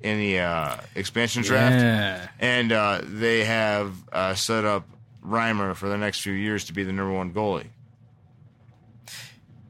[0.00, 2.28] in the uh, expansion draft, yeah.
[2.38, 4.88] and uh, they have uh, set up
[5.24, 7.66] Reimer for the next few years to be the number one goalie.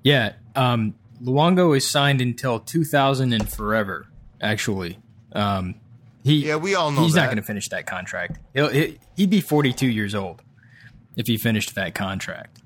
[0.02, 4.06] Yeah, um, Luongo is signed until 2000 and forever.
[4.40, 4.98] Actually,
[5.32, 5.74] um,
[6.22, 7.22] he yeah, we all know he's that.
[7.22, 8.38] not going to finish that contract.
[8.54, 10.42] He'll, he'd be 42 years old
[11.16, 12.62] if he finished that contract.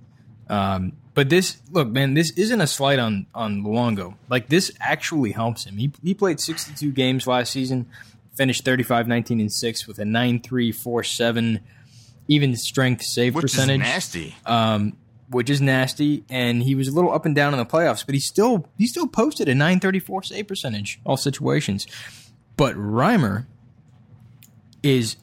[0.53, 4.16] Um, but this, look, man, this isn't a slight on on Luongo.
[4.28, 5.78] Like this actually helps him.
[5.78, 7.86] He he played 62 games last season,
[8.34, 11.61] finished 35, 19, and six with a 9.347
[12.28, 13.80] even strength save which percentage.
[13.80, 14.34] Is nasty.
[14.44, 14.96] Um,
[15.28, 18.14] which is nasty, and he was a little up and down in the playoffs, but
[18.14, 21.86] he still he still posted a 934 save percentage all situations.
[22.59, 23.46] But Reimer
[24.82, 25.16] is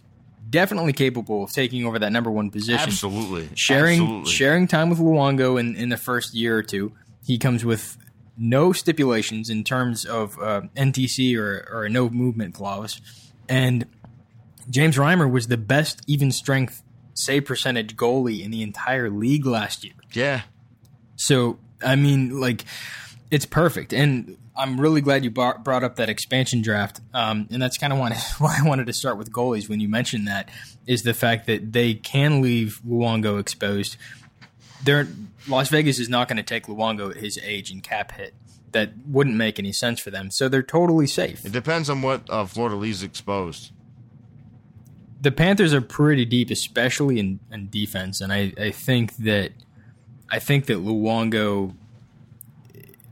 [0.49, 2.79] definitely capable of taking over that number one position.
[2.79, 3.49] Absolutely.
[3.55, 4.31] Sharing Absolutely.
[4.31, 6.93] sharing time with Luongo in, in the first year or two.
[7.25, 7.97] He comes with
[8.37, 13.01] no stipulations in terms of uh, NTC or, or a no movement clause.
[13.47, 13.85] And
[14.69, 16.83] James Reimer was the best even strength
[17.13, 19.93] save percentage goalie in the entire league last year.
[20.13, 20.41] Yeah.
[21.17, 22.63] So, I mean, like,
[23.29, 23.93] it's perfect.
[23.93, 27.99] And I'm really glad you brought up that expansion draft, um, and that's kind of
[28.39, 30.49] why I wanted to start with goalies when you mentioned that
[30.85, 33.95] is the fact that they can leave Luongo exposed.
[34.83, 35.07] They're,
[35.47, 38.33] Las Vegas is not going to take Luongo at his age and cap hit.
[38.71, 41.43] That wouldn't make any sense for them, so they're totally safe.
[41.43, 43.71] It depends on what uh, Florida leaves exposed.
[45.21, 49.53] The Panthers are pretty deep, especially in, in defense, and I, I think that
[50.29, 51.73] I think that Luongo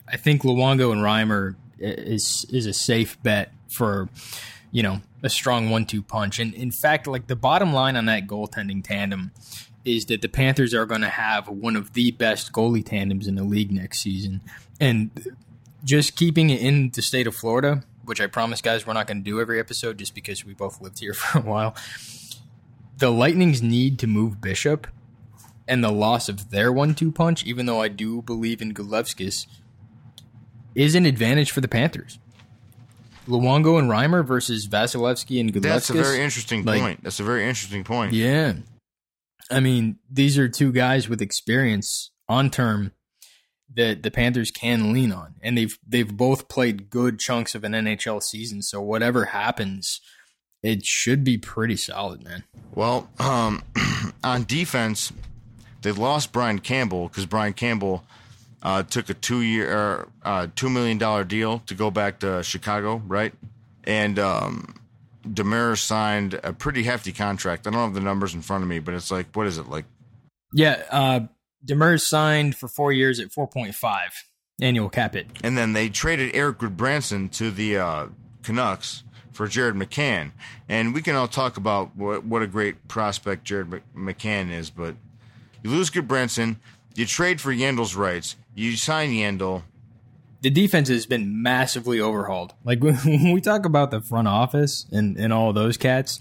[0.08, 4.10] I think Luongo and Reimer is is a safe bet for
[4.72, 6.40] you know a strong one-two punch.
[6.40, 9.32] And in fact, like the bottom line on that goaltending tandem
[9.84, 13.36] is that the Panthers are going to have one of the best goalie tandems in
[13.36, 14.42] the league next season.
[14.80, 15.10] And
[15.84, 19.20] just keeping it in the state of Florida, which I promise guys we're not going
[19.20, 21.76] to do every episode just because we both lived here for a while.
[22.98, 24.88] The Lightning's need to move Bishop
[25.68, 29.48] and the loss of their one-two punch, even though I do believe in Gudlevskis,
[30.78, 32.20] is an advantage for the Panthers.
[33.28, 35.62] Luongo and Reimer versus Vasilevskiy and Gudlevskis.
[35.64, 37.04] That's a very interesting like, point.
[37.04, 38.14] That's a very interesting point.
[38.14, 38.54] Yeah.
[39.50, 42.92] I mean, these are two guys with experience on term
[43.76, 45.36] that the Panthers can lean on.
[45.42, 50.00] And they've they've both played good chunks of an NHL season, so whatever happens,
[50.62, 52.44] it should be pretty solid, man.
[52.74, 53.64] Well, um,
[54.24, 55.12] on defense,
[55.82, 58.04] they lost Brian Campbell because Brian Campbell
[58.64, 63.02] uh, took a two year, uh, two million dollar deal to go back to Chicago,
[63.06, 63.34] right?
[63.84, 64.76] And um,
[65.26, 67.68] Demers signed a pretty hefty contract.
[67.68, 69.70] I don't have the numbers in front of me, but it's like what is it
[69.70, 69.86] like?
[70.54, 71.20] Yeah, uh,
[71.66, 74.12] Demers signed for four years at four point five
[74.62, 75.28] annual cap it.
[75.44, 78.08] And then they traded Erik Gudbranson to the uh,
[78.44, 80.32] Canucks for Jared McCann,
[80.68, 84.96] and we can all talk about what what a great prospect Jared McCann is, but
[85.64, 86.58] you lose Gudbranson
[86.96, 88.36] You trade for Yandle's rights.
[88.58, 89.62] You sign Yandel.
[90.42, 92.56] the defense has been massively overhauled.
[92.64, 96.20] Like when we talk about the front office and, and all those cats,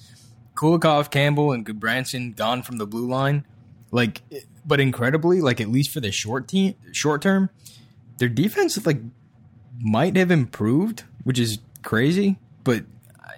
[0.54, 3.46] Kulikov, Campbell, and Gudbranson gone from the blue line.
[3.90, 4.20] Like,
[4.66, 7.48] but incredibly, like at least for the short team, short term,
[8.18, 9.00] their defense like
[9.80, 12.38] might have improved, which is crazy.
[12.64, 12.84] But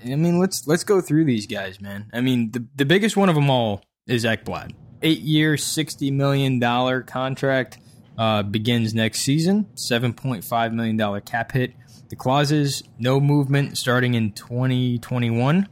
[0.04, 2.10] I mean, let's let's go through these guys, man.
[2.12, 4.72] I mean, the the biggest one of them all is Ekblad.
[5.02, 7.78] Eight year, sixty million dollar contract
[8.18, 9.66] uh, begins next season.
[9.76, 11.72] Seven point five million dollar cap hit.
[12.10, 15.68] The clauses: no movement starting in twenty twenty one,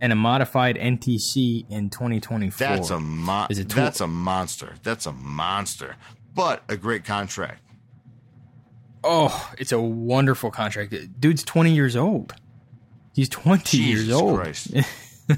[0.00, 2.66] and a modified NTC in twenty twenty four.
[2.66, 4.74] That's a mo- it tw- that's a monster.
[4.82, 5.96] That's a monster.
[6.34, 7.62] But a great contract.
[9.04, 10.94] oh, it's a wonderful contract.
[11.20, 12.34] Dude's twenty years old.
[13.14, 14.40] He's twenty Jesus years old.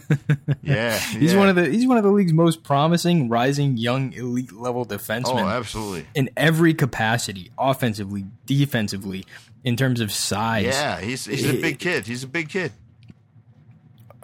[0.63, 1.39] Yeah, He's yeah.
[1.39, 5.43] one of the he's one of the league's most promising rising young elite level defensemen.
[5.43, 6.07] Oh, absolutely.
[6.15, 9.25] in every capacity, offensively, defensively,
[9.65, 10.67] in terms of size.
[10.67, 12.07] Yeah, he's he's a big kid.
[12.07, 12.73] He's a big kid.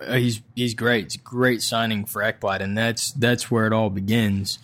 [0.00, 1.06] Uh, he's he's great.
[1.06, 4.58] It's a great signing for Ekblad, and that's that's where it all begins.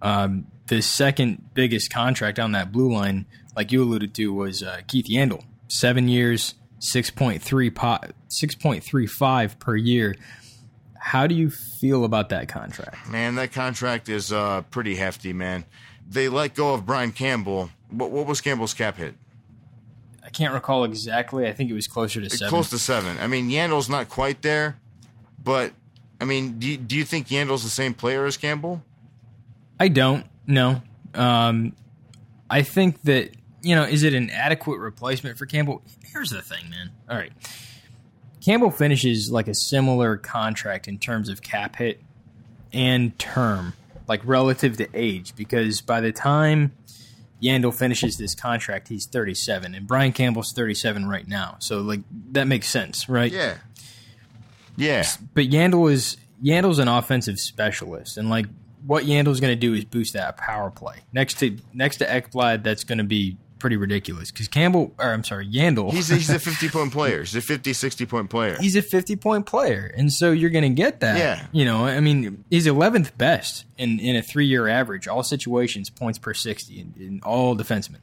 [0.00, 4.80] Um, the second biggest contract on that blue line, like you alluded to, was uh,
[4.86, 5.44] Keith Yandle.
[5.68, 7.98] Seven years, 6.3 po-
[8.30, 10.14] 6.35 per year.
[11.08, 13.08] How do you feel about that contract?
[13.08, 15.64] Man, that contract is uh, pretty hefty, man.
[16.06, 17.70] They let go of Brian Campbell.
[17.88, 19.14] What, what was Campbell's cap hit?
[20.22, 21.46] I can't recall exactly.
[21.46, 22.50] I think it was closer to seven.
[22.50, 23.16] Close to seven.
[23.20, 24.76] I mean, Yandle's not quite there,
[25.42, 25.72] but
[26.20, 28.82] I mean, do you, do you think Yandle's the same player as Campbell?
[29.80, 30.26] I don't.
[30.46, 30.82] No.
[31.14, 31.74] Um,
[32.50, 33.30] I think that
[33.62, 35.80] you know, is it an adequate replacement for Campbell?
[36.04, 36.90] Here's the thing, man.
[37.08, 37.32] All right,
[38.44, 42.00] Campbell finishes like a similar contract in terms of cap hit
[42.72, 43.74] and term,
[44.06, 46.72] like relative to age, because by the time
[47.42, 51.56] Yandle finishes this contract, he's 37, and Brian Campbell's 37 right now.
[51.60, 52.00] So like
[52.32, 53.32] that makes sense, right?
[53.32, 53.58] Yeah.
[54.76, 55.06] Yeah.
[55.34, 58.46] but Yandle is Yandle's an offensive specialist, and like
[58.86, 60.96] what Yandle's going to do is boost that power play.
[61.12, 65.24] Next to next to Ekblad, that's going to be pretty ridiculous because Campbell, or I'm
[65.24, 67.20] sorry, Yandle, He's a, he's a 50 point player.
[67.20, 68.56] He's a 50, 60 point player.
[68.60, 71.18] he's a 50 point player, and so you're going to get that.
[71.18, 71.46] Yeah.
[71.52, 75.90] you know, I mean, he's 11th best in in a three year average, all situations,
[75.90, 77.98] points per 60 in, in all defensemen.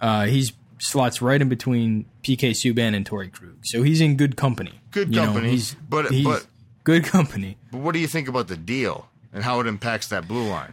[0.00, 4.36] Uh, he's slots right in between PK Subban and Torey Krug, so he's in good
[4.36, 4.80] company.
[4.92, 6.46] Good You know, company, he's but- he's but-
[6.84, 7.56] good company.
[7.70, 10.72] But what do you think about the deal and how it impacts that blue line?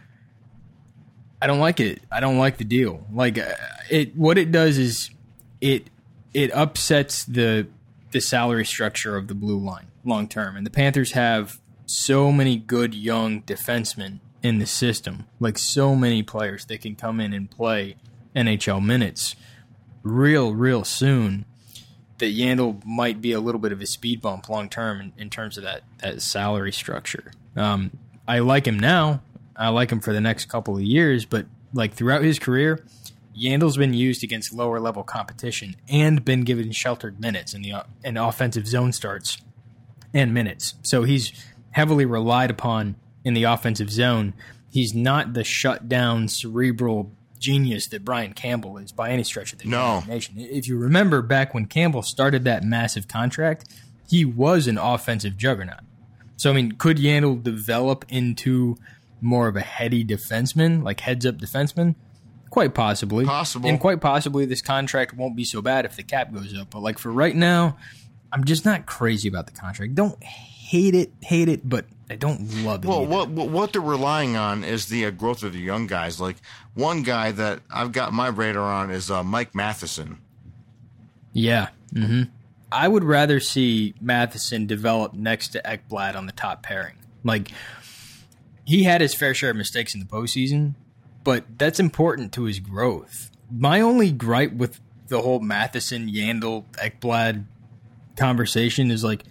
[1.40, 2.02] I don't like it.
[2.10, 3.06] I don't like the deal.
[3.12, 3.54] Like uh,
[3.90, 5.10] it, what it does is
[5.60, 5.88] it
[6.34, 7.68] it upsets the
[8.10, 10.56] the salary structure of the blue line long term.
[10.56, 16.22] And the Panthers have so many good young defensemen in the system, like so many
[16.22, 17.96] players that can come in and play
[18.34, 19.36] NHL minutes
[20.02, 21.44] real, real soon.
[22.18, 25.30] That Yandle might be a little bit of a speed bump long term in, in
[25.30, 27.30] terms of that that salary structure.
[27.54, 27.92] Um,
[28.26, 29.22] I like him now.
[29.58, 32.84] I like him for the next couple of years, but like throughout his career,
[33.36, 37.72] Yandle's been used against lower level competition and been given sheltered minutes in the
[38.04, 39.38] in offensive zone starts
[40.14, 40.74] and minutes.
[40.82, 41.32] So he's
[41.72, 44.34] heavily relied upon in the offensive zone.
[44.70, 49.60] He's not the shut down cerebral genius that Brian Campbell is by any stretch of
[49.60, 49.98] the No.
[50.04, 50.34] imagination.
[50.38, 53.66] If you remember back when Campbell started that massive contract,
[54.08, 55.80] he was an offensive juggernaut.
[56.36, 58.76] So I mean, could Yandle develop into
[59.20, 61.94] more of a heady defenseman, like heads up defenseman?
[62.50, 63.24] Quite possibly.
[63.24, 63.68] Possible.
[63.68, 66.70] And quite possibly this contract won't be so bad if the cap goes up.
[66.70, 67.76] But like for right now,
[68.32, 69.94] I'm just not crazy about the contract.
[69.94, 72.88] Don't hate it, hate it, but I don't love it.
[72.88, 73.10] Well, either.
[73.10, 76.20] what what what they're relying on is the uh, growth of the young guys.
[76.20, 76.36] Like
[76.74, 80.18] one guy that I've got my radar on is uh, Mike Matheson.
[81.32, 81.68] Yeah.
[81.92, 82.22] hmm
[82.70, 86.96] I would rather see Matheson develop next to Ekblad on the top pairing.
[87.24, 87.50] Like
[88.68, 90.74] he had his fair share of mistakes in the postseason,
[91.24, 93.30] but that's important to his growth.
[93.50, 97.46] My only gripe with the whole Matheson, Yandle, Ekblad
[98.16, 99.24] conversation is like,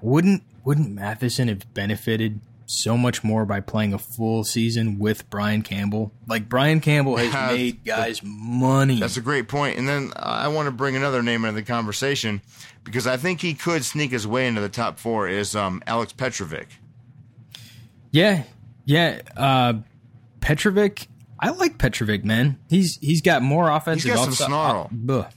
[0.00, 5.62] wouldn't wouldn't Matheson have benefited so much more by playing a full season with Brian
[5.62, 6.12] Campbell?
[6.28, 9.00] Like Brian Campbell has made guys money.
[9.00, 9.78] That's a great point.
[9.78, 12.40] And then I want to bring another name into the conversation
[12.84, 15.26] because I think he could sneak his way into the top four.
[15.26, 16.68] Is um, Alex Petrovic?
[18.18, 18.42] Yeah,
[18.84, 19.20] yeah.
[19.36, 19.74] Uh,
[20.40, 21.06] Petrovic,
[21.38, 22.58] I like Petrovic, man.
[22.68, 24.04] He's he's got more offensive.
[24.10, 24.88] He's got some upside- snarl.
[24.90, 25.28] Buh.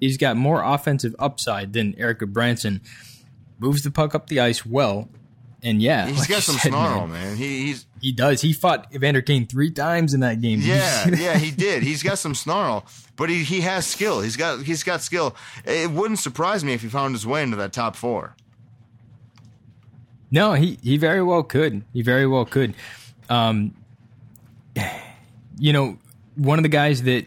[0.00, 2.80] He's got more offensive upside than Erik Gudbranson.
[3.60, 5.08] Moves the puck up the ice well,
[5.62, 7.36] and yeah, He's like got some said, snarl, man, man.
[7.36, 8.40] He, he's He does.
[8.40, 10.60] He fought Evander Kane three times in that game.
[10.60, 11.84] Yeah, yeah, he did.
[11.84, 12.84] He's got some snarl,
[13.16, 14.20] but he, he has skill.
[14.20, 15.36] He's got he's got skill.
[15.64, 18.34] It wouldn't surprise me if he found his way into that top four.
[20.32, 21.84] No, he he very well could.
[21.92, 22.74] He very well could.
[23.28, 23.74] Um,
[25.58, 25.98] you know,
[26.34, 27.26] one of the guys that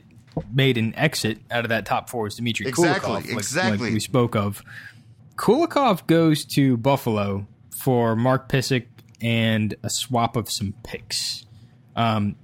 [0.54, 3.78] made an exit out of that top four is Dmitry Exactly, Kulikov, like- exactly.
[3.88, 4.62] like we spoke of.
[5.38, 7.46] Kulikov goes to Buffalo
[7.78, 8.86] for Mark Pysyk
[9.22, 11.46] and a swap of some picks.
[11.96, 12.36] Um,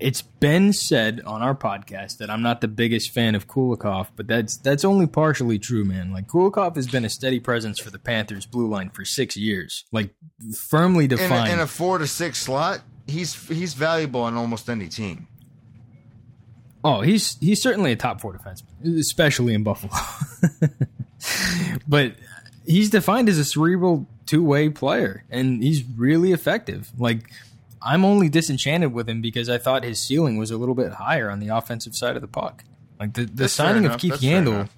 [0.00, 4.26] it's been said on our podcast that I'm not the biggest fan of Kulikov, but
[4.26, 6.12] that's that's only partially true, man.
[6.12, 9.84] Like Kulikov has been a steady presence for the Panthers blue line for six years,
[9.92, 10.14] like
[10.54, 11.48] firmly defined.
[11.48, 15.28] In a, in a four to six slot, he's he's valuable on almost any team.
[16.82, 19.92] Oh, he's he's certainly a top four defenseman, especially in Buffalo.
[21.88, 22.14] but
[22.66, 26.90] he's defined as a cerebral two way player, and he's really effective.
[26.98, 27.30] Like
[27.82, 31.30] I'm only disenchanted with him because I thought his ceiling was a little bit higher
[31.30, 32.64] on the offensive side of the puck.
[32.98, 33.98] Like the, the That's signing of.
[33.98, 34.68] Keith That's Yandle,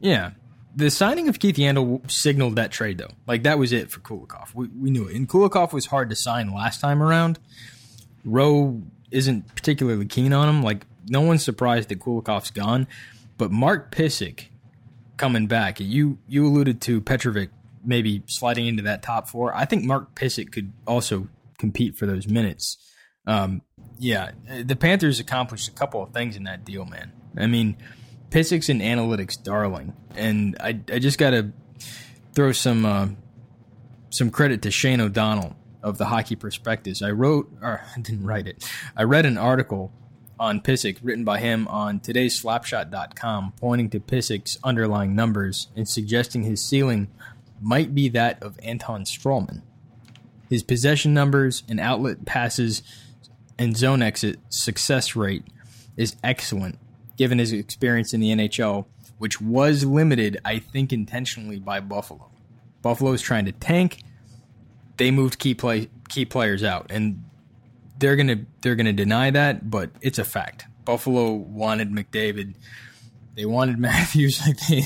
[0.00, 0.32] yeah,
[0.74, 3.12] the signing of Keith Yandle signaled that trade though.
[3.26, 4.54] Like that was it for Kulikov.
[4.54, 7.38] We we knew it, and Kulikov was hard to sign last time around.
[8.24, 10.62] Rowe isn't particularly keen on him.
[10.62, 12.88] Like no one's surprised that Kulikov's gone,
[13.38, 14.46] but Mark Pysyk
[15.16, 15.78] coming back.
[15.78, 17.50] You you alluded to Petrovic
[17.84, 19.54] maybe sliding into that top four.
[19.54, 21.28] I think Mark Pysyk could also
[21.64, 22.76] compete for those minutes.
[23.26, 23.62] Um,
[23.98, 27.12] yeah, the Panthers accomplished a couple of things in that deal, man.
[27.36, 27.76] I mean,
[28.30, 31.52] Pysyk's an analytics darling, and I I just got to
[32.34, 33.08] throw some uh,
[34.10, 37.02] some credit to Shane O'Donnell of the Hockey Perspectives.
[37.02, 38.68] I wrote, or I didn't write it.
[38.96, 39.92] I read an article
[40.38, 46.42] on Pysyk written by him on today's slapshot.com pointing to Pysyk's underlying numbers and suggesting
[46.42, 47.08] his ceiling
[47.62, 49.62] might be that of Anton Stralman.
[50.54, 52.84] His possession numbers and outlet passes
[53.58, 55.42] and zone exit success rate
[55.96, 56.78] is excellent
[57.16, 58.86] given his experience in the NHL,
[59.18, 62.30] which was limited, I think, intentionally by Buffalo.
[62.82, 64.04] Buffalo is trying to tank.
[64.96, 67.24] They moved key play key players out, and
[67.98, 70.66] they're gonna they're gonna deny that, but it's a fact.
[70.84, 72.54] Buffalo wanted McDavid.
[73.34, 74.84] They wanted Matthews like they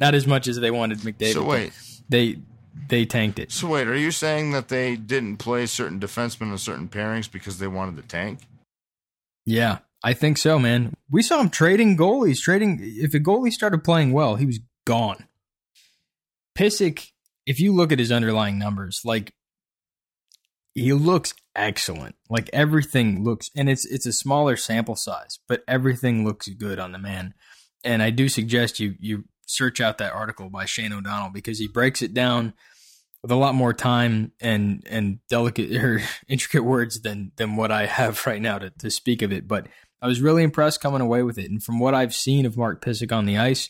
[0.00, 1.34] not as much as they wanted McDavid.
[1.34, 1.72] So wait.
[2.08, 2.40] they
[2.88, 3.52] they tanked it.
[3.52, 7.58] So wait, are you saying that they didn't play certain defensemen in certain pairings because
[7.58, 8.40] they wanted the tank?
[9.44, 10.94] Yeah, I think so, man.
[11.10, 12.78] We saw him trading goalies, trading.
[12.80, 15.26] If a goalie started playing well, he was gone.
[16.56, 17.10] Pysyk,
[17.46, 19.32] if you look at his underlying numbers, like
[20.74, 22.14] he looks excellent.
[22.28, 26.92] Like everything looks, and it's it's a smaller sample size, but everything looks good on
[26.92, 27.34] the man.
[27.84, 31.68] And I do suggest you you search out that article by Shane O'Donnell because he
[31.68, 32.54] breaks it down
[33.22, 37.86] with a lot more time and and delicate or intricate words than than what I
[37.86, 39.46] have right now to, to speak of it.
[39.46, 39.68] But
[40.00, 41.50] I was really impressed coming away with it.
[41.50, 43.68] And from what I've seen of Mark Pysyk on the ice,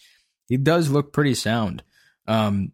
[0.48, 1.82] he does look pretty sound.
[2.26, 2.72] Um,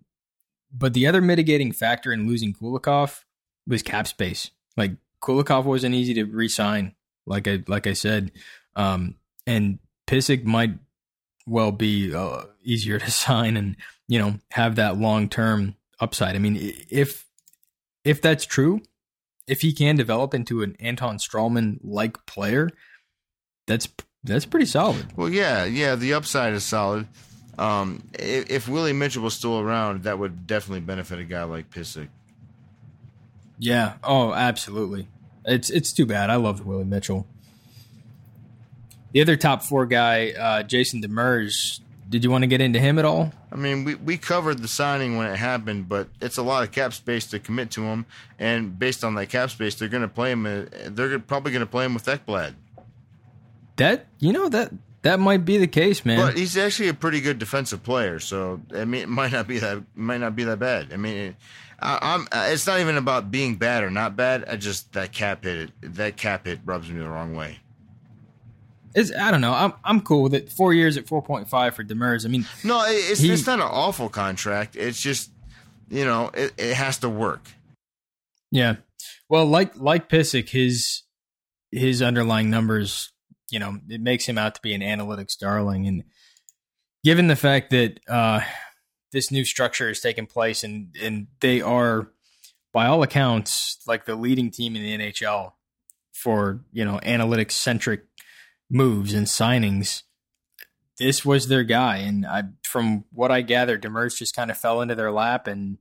[0.73, 3.21] but the other mitigating factor in losing Kulikov
[3.67, 4.51] was cap space.
[4.77, 4.93] Like
[5.23, 6.95] Kulikov wasn't easy to re-sign,
[7.27, 8.31] like I like I said,
[8.77, 10.79] um, and Pysyk might
[11.49, 13.77] well be uh, easier to sign and
[14.07, 16.35] you know have that long term upside.
[16.35, 16.57] I mean,
[16.91, 17.27] if
[18.05, 18.81] if that's true,
[19.47, 22.71] if he can develop into an Anton Stralman like player,
[23.67, 23.89] that's
[24.25, 25.17] that's pretty solid.
[25.17, 25.95] Well, yeah, yeah.
[25.95, 27.07] The upside is solid.
[27.59, 31.71] Um, if, if Willie Mitchell was still around, that would definitely benefit a guy like
[31.71, 32.09] Pysyk.
[33.59, 33.95] Yeah.
[34.05, 35.09] Oh, absolutely.
[35.45, 36.31] It's it's too bad.
[36.31, 37.27] I loved Willie Mitchell.
[39.13, 41.81] The other top four guy, uh, Jason Demers.
[42.09, 43.33] Did you want to get into him at all?
[43.53, 46.73] I mean, we, we covered the signing when it happened, but it's a lot of
[46.73, 48.07] cap space to commit to him,
[48.39, 50.47] and based on that cap space, they're going to play him.
[50.47, 52.55] uh, They're probably going to play him with Ekblad,
[53.77, 56.19] That you know that that might be the case, man.
[56.19, 58.19] but he's actually a pretty good defensive player.
[58.21, 60.93] So I mean, it might not be that might not be that bad.
[60.93, 61.37] I mean, it,
[61.79, 62.27] I, I'm.
[62.53, 64.45] It's not even about being bad or not bad.
[64.49, 65.71] I just that cap hit.
[65.83, 67.59] That cap hit rubs me the wrong way.
[68.95, 69.53] It's, I don't know.
[69.53, 70.51] I'm I'm cool with it.
[70.51, 72.25] Four years at four point five for Demers.
[72.25, 74.77] I mean, No, it's He- it's not an awful contract.
[74.77, 75.31] It's just
[75.91, 77.49] you know it, it has to work.
[78.51, 78.77] Yeah.
[79.29, 81.03] Well, like like Pysyk, his
[81.71, 83.13] his underlying numbers,
[83.51, 85.87] you know, it makes him out to be an analytics darling.
[85.87, 86.05] And
[87.05, 88.41] given the fact that uh,
[89.13, 92.11] this new structure is taking place, and and they are,
[92.73, 95.53] by all accounts, like the leading team in the NHL
[96.15, 98.05] for you know analytics centric
[98.71, 100.03] moves and signings.
[100.99, 104.81] This was their guy, and I, from what I gathered, Demers just kind of fell
[104.81, 105.79] into their lap, and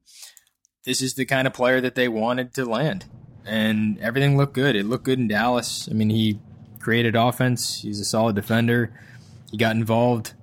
[0.86, 3.06] this is the kind of player that they wanted to land,
[3.46, 4.76] and everything looked good.
[4.76, 5.88] It looked good in Dallas.
[5.90, 6.40] I mean, he
[6.80, 7.82] created offense.
[7.82, 8.92] He's a solid defender.
[9.50, 10.34] He got involved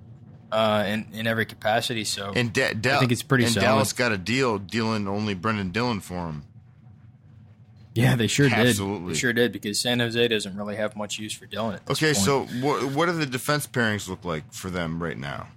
[0.51, 2.03] uh, in in every capacity.
[2.03, 3.65] So And da- Da- I think it's pretty And solid.
[3.65, 6.43] Dallas got a deal dealing only Brendan Dillon for him.
[7.95, 9.07] Yeah, they sure Absolutely.
[9.07, 9.15] did.
[9.15, 11.75] They sure did because San Jose doesn't really have much use for Dillon.
[11.75, 12.25] At this Okay, point.
[12.25, 15.47] so what what do the defense pairings look like for them right now?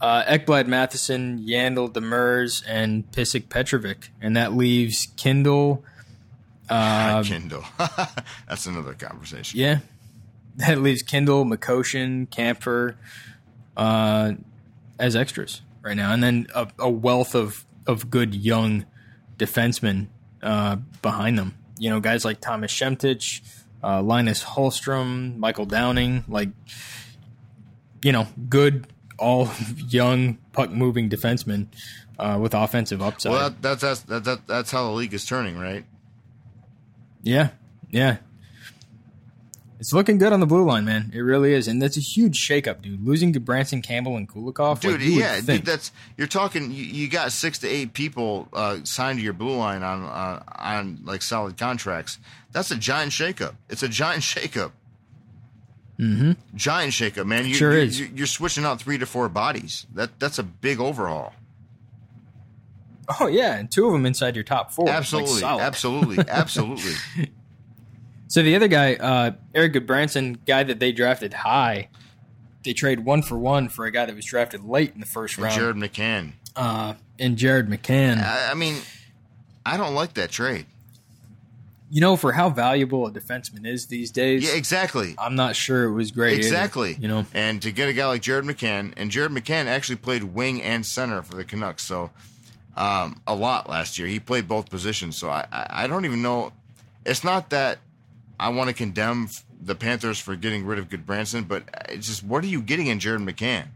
[0.00, 5.82] uh, Ekblad, Matheson, Yandle, Demers, and Pysyk Petrovic, and that leaves Kindl.
[6.68, 7.64] Uh, Kindl.
[8.48, 9.60] That's another conversation.
[9.60, 9.78] yeah,
[10.56, 12.96] that leaves Kindl, McCoshen, Kampfer
[13.76, 14.32] uh,
[14.98, 18.84] as extras right now, and then a, a wealth of of good young
[19.38, 20.08] defensemen
[20.42, 21.54] uh, behind them.
[21.78, 23.40] You know, guys like Thomas Schemitsch,
[23.82, 26.48] uh, Linus Hultstrom, Michael Downing, like
[28.02, 28.86] you know, good
[29.18, 29.50] all
[29.88, 31.66] young puck moving defensemen
[32.18, 33.32] uh, with offensive upside.
[33.32, 35.84] Well, that, that's that's that, that, that's how the league is turning, right?
[37.22, 37.50] Yeah,
[37.90, 38.18] yeah.
[39.78, 41.10] It's looking good on the blue line, man.
[41.14, 43.04] It really is, and that's a huge shakeup, dude.
[43.06, 46.70] Losing Gudbranson Campbell and Kulikov, Dude, like, yeah, dude, that's you're talking.
[46.70, 50.42] You, you got six to eight people uh, signed to your blue line on uh,
[50.58, 52.18] on like solid contracts.
[52.52, 53.56] That's a giant shakeup.
[53.68, 54.72] It's a giant shakeup.
[55.98, 56.32] mm-hmm.
[56.54, 57.46] Giant shakeup, man.
[57.46, 58.00] You, Sure you, is.
[58.00, 59.86] you- You're switching out three to four bodies.
[59.94, 61.34] That that's a big overhaul.
[63.20, 64.86] Oh yeah, and two of them inside your top four.
[64.86, 65.62] like, Absolutely, solid.
[65.62, 66.92] absolutely, absolutely.
[68.28, 71.88] So the other guy, uh, Erik Gudbranson, guy that they drafted high,
[72.64, 75.38] they trade one for one for a guy that was drafted late in the first
[75.38, 76.32] round, Jared McCann.
[76.56, 78.18] uh, and Jared McCann.
[78.22, 78.76] I, I mean,
[79.64, 80.66] I don't like that trade.
[81.88, 85.14] you know, for how valuable a defenseman is these days, Yeah, exactly.
[85.18, 86.32] I'm not sure it was great.
[86.40, 86.96] either, Exactly.
[87.00, 90.24] you know, and to get a guy like Jared McCann, and Jared McCann actually played
[90.24, 92.10] wing and center for the Canucks, so
[92.76, 94.08] um, a lot last year.
[94.08, 96.52] He played both positions, so I, I, I don't even know.
[97.04, 97.78] It's not that
[98.38, 99.28] I want to condemn
[99.60, 103.00] the Panthers for getting rid of Gudbranson, but it's just what are you getting in
[103.00, 103.68] Jared McCann?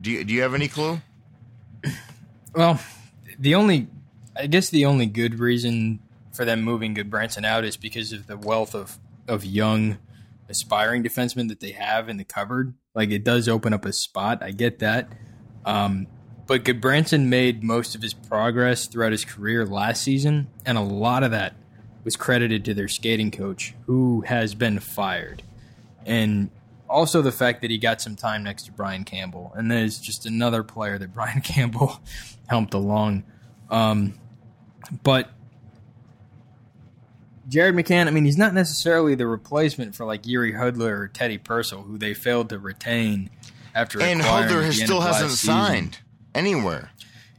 [0.00, 1.00] Do you, do you have any clue?
[2.54, 2.78] Well,
[3.38, 3.86] the only,
[4.36, 6.00] I guess, the only good reason
[6.34, 9.96] for them moving Gudbranson out is because of the wealth of of young,
[10.50, 12.74] aspiring defensemen that they have in the cupboard.
[12.94, 14.42] Like it does open up a spot.
[14.42, 15.08] I get that,
[15.64, 16.08] um,
[16.46, 21.22] but Gudbranson made most of his progress throughout his career last season, and a lot
[21.22, 21.54] of that
[22.04, 25.42] was credited to their skating coach, who has been fired,
[26.04, 26.50] and
[26.88, 30.26] also the fact that he got some time next to Brian Campbell, and there's just
[30.26, 32.00] another player that Brian Campbell
[32.48, 33.24] helped along.
[33.70, 34.18] Um,
[35.02, 35.30] but
[37.48, 41.38] Jared McCann, I mean, he's not necessarily the replacement for like Jiri Hudler or Teddy
[41.38, 43.30] Purcell, who they failed to retain
[43.74, 45.54] after And at has still hasn't season.
[45.54, 45.98] signed
[46.34, 46.90] anywhere.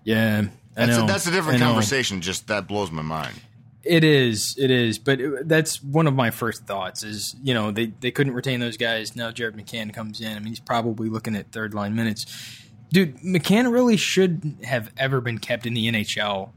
[0.03, 0.45] Yeah,
[0.75, 1.03] I That's know.
[1.05, 2.21] a, that's a different conversation.
[2.21, 3.39] Just that blows my mind.
[3.83, 7.03] It is, it is, but it, that's one of my first thoughts.
[7.03, 9.15] Is you know they they couldn't retain those guys.
[9.15, 10.35] Now Jared McCann comes in.
[10.35, 12.25] I mean, he's probably looking at third line minutes.
[12.91, 16.51] Dude, McCann really should have ever been kept in the NHL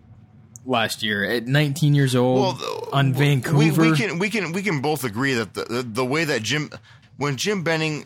[0.67, 3.83] last year at 19 years old th- on Vancouver.
[3.83, 6.43] We, we can we can we can both agree that the, the the way that
[6.43, 6.71] Jim
[7.17, 8.05] when Jim Benning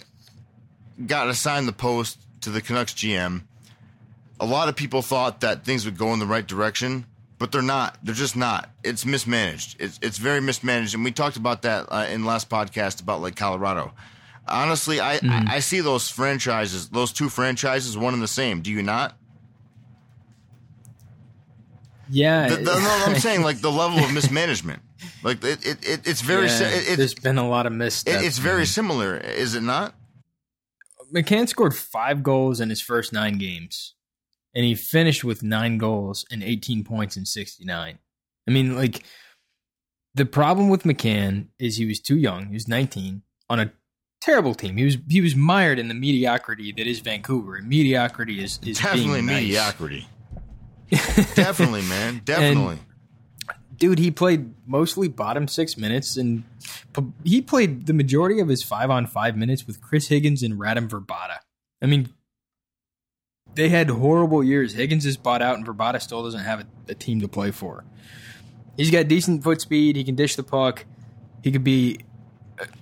[1.07, 3.43] got assigned the post to the Canucks GM,
[4.39, 7.07] a lot of people thought that things would go in the right direction,
[7.41, 7.99] but they're not.
[8.05, 8.71] They're just not.
[8.85, 9.77] It's mismanaged.
[9.81, 13.35] It's it's very mismanaged, and we talked about that uh, in last podcast about like
[13.35, 13.93] Colorado.
[14.47, 15.49] Honestly, I, Mm-hmm.
[15.49, 18.61] I I see those franchises, those two franchises, one and the same.
[18.63, 19.17] Do you not?
[22.09, 24.83] yeah, The, the, no, I'm saying like the level of mismanagement.
[25.23, 28.23] Like it, it, it it's very yeah, si- it, there's been a lot of missteps.
[28.23, 28.67] it- it's very man.
[28.67, 29.95] similar, is it not?
[31.15, 33.95] McCann scored five goals in his first nine games,
[34.55, 37.99] and he finished with nine goals and 18 points in 69.
[38.49, 39.05] I mean, like,
[40.15, 42.47] the problem with McCann is he was too young.
[42.49, 43.73] He was 19 on a
[44.21, 44.77] terrible team.
[44.77, 48.79] He was he was mired in the mediocrity that is Vancouver, and mediocrity is is
[48.79, 49.43] Definitely nice.
[49.43, 50.09] mediocrity.
[50.91, 52.23] Definitely, man.
[52.25, 52.79] Definitely.
[53.77, 56.43] dude, he played mostly bottom six minutes, and
[57.23, 60.89] he played the majority of his five on five minutes with Chris Higgins and Radim
[60.89, 61.39] Vrbata.
[61.81, 62.09] I mean,
[63.55, 64.75] they had horrible years.
[64.75, 67.85] Higgins is bought out, and Vrbata still doesn't have a, a team to play for.
[68.77, 69.97] He's got decent foot speed.
[69.97, 70.85] He can dish the puck.
[71.43, 72.01] He could be.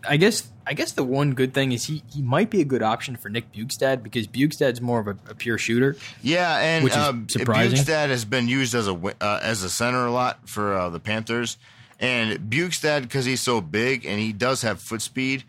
[0.06, 0.48] I guess.
[0.66, 3.30] I guess the one good thing is he he might be a good option for
[3.30, 5.96] Nick Bjugstad because Bjugstad's more of a, a pure shooter.
[6.22, 7.78] yeah, and Which is uh, surprising.
[7.78, 11.00] Bjugstad has been used as a uh, as a center a lot for uh, the
[11.00, 11.56] Panthers,
[11.98, 15.44] and Bjugstad because he's so big and he does have foot speed,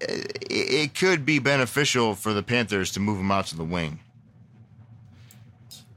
[0.00, 4.00] it, it could be beneficial for the Panthers to move him out to the wing.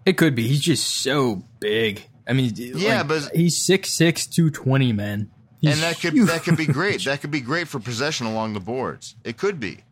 [0.06, 0.48] It could be.
[0.48, 2.04] He's just so big.
[2.28, 5.30] I mean, Yeah, like, but- he's 6'6", 220, man.
[5.60, 6.28] He's and that could huge.
[6.30, 7.04] that could be great.
[7.06, 9.16] That could be great for possession along the boards.
[9.24, 9.84] It could be.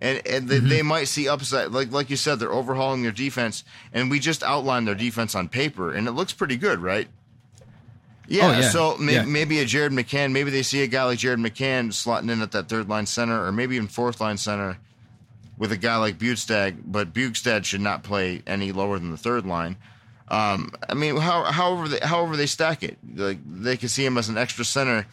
[0.00, 0.68] And and they, Mm-hmm.
[0.68, 3.62] they might see upside like like you said they're overhauling their defense
[3.92, 7.06] and we just outlined their defense on paper and it looks pretty good, right?
[8.28, 8.70] Yeah, Oh, yeah.
[8.70, 9.24] so may, Yeah.
[9.24, 12.52] maybe a Jared McCann, maybe they see a guy like Jared McCann slotting in at
[12.52, 14.78] that third line center or maybe even fourth line center
[15.58, 19.44] with a guy like Bjugstad, but Bjugstad should not play any lower than the third
[19.44, 19.76] line.
[20.28, 24.18] Um, I mean, how, however they however they stack it, like they can see him
[24.18, 25.06] as an extra center,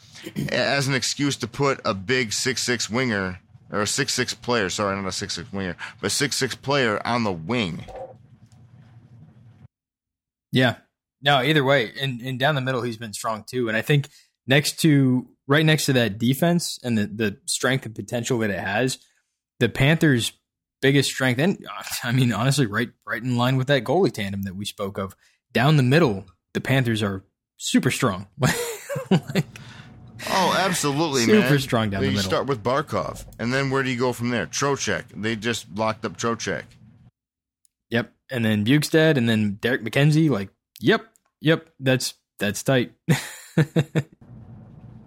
[0.50, 3.40] as an excuse to put a big six six winger
[3.72, 4.70] or a six six player.
[4.70, 7.86] Sorry, not a six six winger, but six six player on the wing.
[10.52, 10.76] Yeah.
[11.22, 13.68] No, either way, and, and down the middle, he's been strong too.
[13.68, 14.10] And I think
[14.46, 18.60] next to right next to that defense and the the strength and potential that it
[18.60, 19.00] has,
[19.60, 20.32] the Panthers'
[20.82, 24.44] biggest strength, and uh, I mean honestly, right right in line with that goalie tandem
[24.44, 25.16] that we spoke of.
[25.54, 27.24] Down the middle, the Panthers are
[27.58, 28.28] super strong.
[29.10, 29.46] like,
[30.30, 31.60] Oh, absolutely, Super man.
[31.60, 32.30] strong down the you middle.
[32.30, 34.48] start with Barkov, and then where do you go from there?
[34.48, 35.04] Trocheck.
[35.16, 36.64] They just locked up Trocheck.
[37.90, 38.12] Yep.
[38.32, 40.50] And then Bjugstad and then Derek MacKenzie, like,
[40.80, 41.06] yep,
[41.42, 42.94] yep, that's that's tight.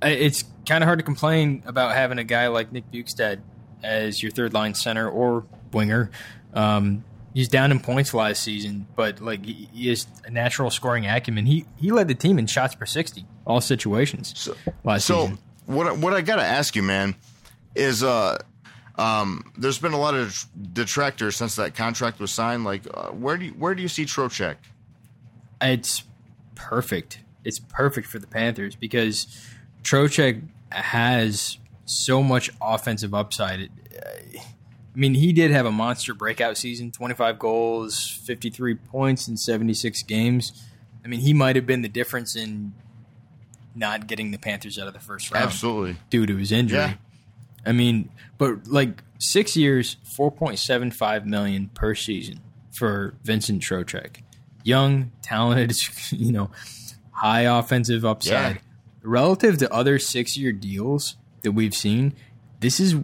[0.01, 3.41] It's kind of hard to complain about having a guy like Nick Bjugstad
[3.83, 6.11] as your third line center or winger.
[6.55, 7.05] Um,
[7.35, 11.47] he's down in points last season, but like he, is a natural scoring acumen.
[11.47, 14.55] He he led the team in shots per sixty, all situations So,
[14.85, 15.39] last so season.
[15.67, 17.15] what I- what I got to ask you, man,
[17.75, 18.39] is uh,
[18.97, 22.65] um, there's been a lot of detractors since that contract was signed.
[22.65, 24.57] Like, uh, where do you, where do you see Trocheck?
[25.61, 26.03] It's
[26.55, 27.21] perfect.
[27.45, 29.27] It's perfect for the Panthers because
[29.83, 31.59] Trocheck has
[31.89, 33.61] so much offensive upside.
[33.61, 33.71] It-
[34.95, 40.03] I mean, he did have a monster breakout season 25 goals, 53 points in 76
[40.03, 40.65] games.
[41.05, 42.73] I mean, he might have been the difference in
[43.77, 45.97] not getting the Panthers out of the first round Absolutely.
[46.11, 46.79] due to his injury.
[46.79, 46.95] Yeah.
[47.65, 52.41] I mean, but like six years, four point seven five million per season
[52.73, 54.23] for Vincent Trocheck.
[54.65, 55.77] Young, talented,
[56.11, 56.51] you know,
[57.13, 58.57] high offensive upside.
[58.57, 58.61] Yeah.
[59.03, 62.15] Relative to other six year deals that we've seen,
[62.61, 62.97] this is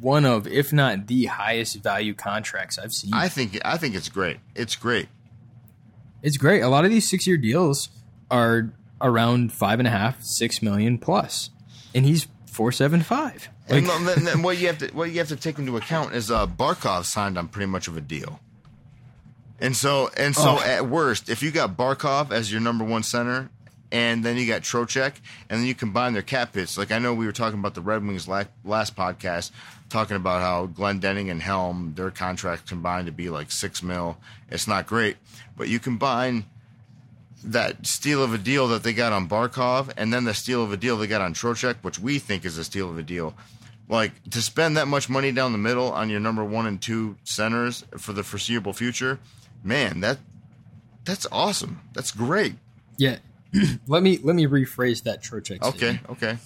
[0.00, 3.14] one of, if not the highest value contracts I've seen.
[3.14, 4.38] I think I think it's great.
[4.54, 5.08] It's great.
[6.22, 6.60] it's great.
[6.62, 7.88] A lot of these six year deals
[8.30, 11.00] are around five and a half, six million.
[11.94, 13.48] And he's four seven five.
[13.68, 16.14] Like, and then, then what you have to what you have to take into account
[16.14, 18.40] is uh, Barkov signed on pretty much of a deal.
[19.60, 20.62] And so and so Oh.
[20.64, 23.50] at worst, if you got Barkov as your number one center,
[23.92, 25.12] and then you got Trocheck,
[25.50, 26.78] and then you combine their cap hits.
[26.78, 29.52] Like I know we were talking about the Red Wings last, podcast,
[29.90, 34.16] talking about how Glendening and Helm their contracts combined to be like six mil.
[34.50, 35.18] It's not great,
[35.56, 36.46] but you combine
[37.44, 40.72] that steal of a deal that they got on Barkov, and then the steal of
[40.72, 43.34] a deal they got on Trocheck, which we think is a steal of a deal.
[43.88, 47.16] Like to spend that much money down the middle on your number one and two
[47.24, 49.18] centers for the foreseeable future,
[49.62, 50.18] man, that
[51.04, 51.80] that's awesome.
[51.92, 52.54] That's great.
[52.96, 53.18] Yeah.
[53.86, 55.62] let me let me rephrase that Trocheck.
[55.62, 56.38] Okay, okay.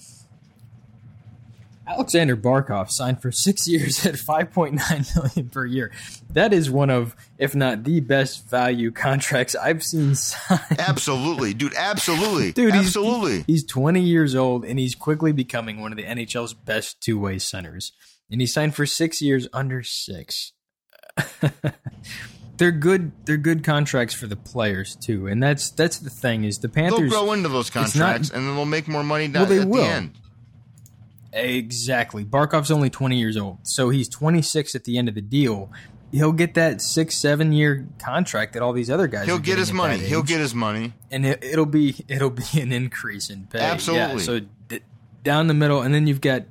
[1.89, 5.91] Alexander Barkov signed for six years at five point nine million per year.
[6.33, 10.61] That is one of, if not the best value contracts I've seen signed.
[10.79, 11.73] Absolutely, dude.
[11.75, 13.45] Absolutely, Dude, he's- absolutely.
[13.47, 17.39] He's 20 years old and he's quickly becoming one of the NHL's best two way
[17.39, 17.93] centers.
[18.29, 20.51] And he signed for six years under six.
[22.57, 23.11] they're good.
[23.25, 27.11] They're good contracts for the players too, and that's that's the thing is the Panthers.
[27.11, 29.59] They'll grow into those not- contracts, and then they'll make more money down Well, they
[29.61, 29.83] at will.
[29.83, 30.11] the end.
[31.33, 32.23] Exactly.
[32.25, 33.59] Barkov's only 20 years old.
[33.63, 35.71] So he's 26 at the end of the deal.
[36.11, 39.73] He'll get that six, seven year contract that all these other guys He'll get his
[39.73, 39.97] money.
[39.97, 40.93] He'll get his money.
[41.11, 43.59] and it, it'll be it'll be an increase in pay.
[43.59, 44.15] Absolutely.
[44.15, 44.39] Yeah, so
[44.69, 44.79] d-
[45.23, 46.43] down the middle, and then you've got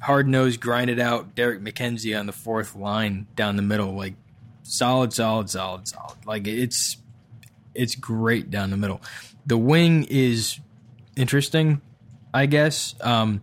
[0.00, 4.14] hard nosed, grinded out Derek MacKenzie on the fourth line down the middle, like
[4.64, 6.26] solid, solid, solid, solid.
[6.26, 6.96] Like it's
[7.74, 9.00] it's great down the middle.
[9.46, 10.58] The wing is
[11.16, 11.80] interesting,
[12.32, 12.94] I guess.
[13.00, 13.42] Um,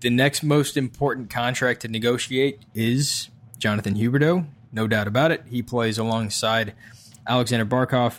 [0.00, 5.44] the next most important contract to negotiate is Jonathan Huberdeau, no doubt about it.
[5.48, 6.74] He plays alongside
[7.26, 8.18] Alexander Barkov,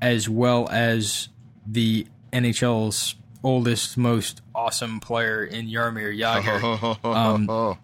[0.00, 1.28] as well as
[1.66, 6.98] the NHL's oldest, most awesome player in Jaromir Jagr.
[7.04, 7.78] Um,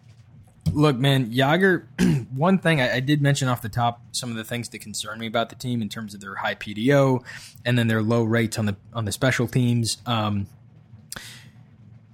[0.72, 1.86] Look, man, Jagr.
[2.34, 5.18] one thing I, I did mention off the top, some of the things that concern
[5.18, 7.22] me about the team in terms of their high PDO,
[7.64, 10.46] and then their low rates on the on the special teams, um,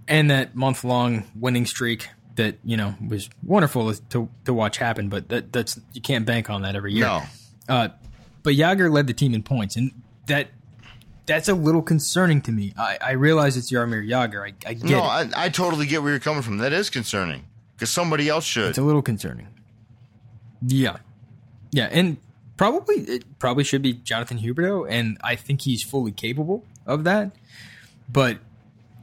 [0.09, 5.09] and that month long winning streak that you know was wonderful to to watch happen.
[5.09, 7.04] But that that's you can't bank on that every year.
[7.04, 7.22] no,
[7.68, 7.88] Uh,
[8.42, 9.90] but Jagr led the team in points, and
[10.26, 10.48] that
[11.26, 12.72] that's a little concerning to me.
[12.78, 14.42] I, I realize it's Jaromir Jagr.
[14.42, 15.00] I, I get no.
[15.02, 16.59] I, I totally get where you're coming from.
[16.59, 17.44] That is concerning
[17.77, 18.70] because somebody else should.
[18.70, 19.49] It's a little concerning.
[20.66, 20.97] Yeah,
[21.70, 22.16] yeah, and
[22.57, 27.33] probably it probably should be Jonathan Huberdeau, and I think he's fully capable of that.
[28.11, 28.39] But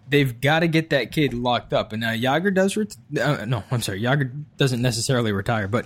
[0.09, 1.91] they've got to get that kid locked up.
[1.93, 2.75] And now Jagr does.
[2.75, 5.85] Ret- uh, no, I'm sorry, Jagr doesn't necessarily retire, but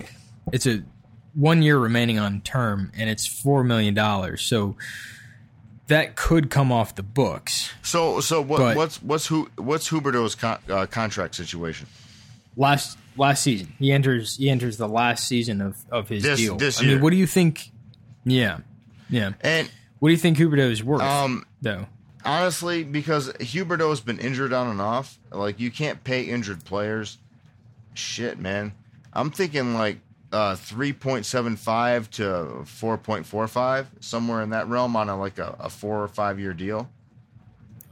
[0.52, 0.82] it's a
[1.34, 4.42] one year remaining on term, and it's four million dollars.
[4.42, 4.76] So
[5.88, 7.72] that could come off the books.
[7.82, 11.86] So, so what, But- what's what's who what's Huberdeau's con, uh, contract situation?
[12.56, 13.72] Last last season.
[13.78, 16.56] He enters he enters the last season of, of his This- deal.
[16.56, 17.70] this I mean, what do you think?
[18.24, 18.58] Yeah,
[19.08, 19.32] yeah.
[19.40, 19.70] And
[20.00, 21.00] What do you think Huberdeau is worth?
[21.02, 21.86] um, though,
[22.24, 27.18] honestly, because Huberdeau's been injured on and off, like you can't pay injured players.
[27.94, 28.72] Shit, man.
[29.12, 29.98] I'm thinking like
[30.32, 32.22] uh, 3.75 to
[32.64, 36.88] 4.45, somewhere in that realm on a like a, a four or five year deal.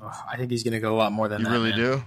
[0.02, 1.48] Ugh, I think he's going to go a lot more than that.
[1.48, 1.58] You that.
[1.64, 1.98] really man.
[1.98, 2.04] do?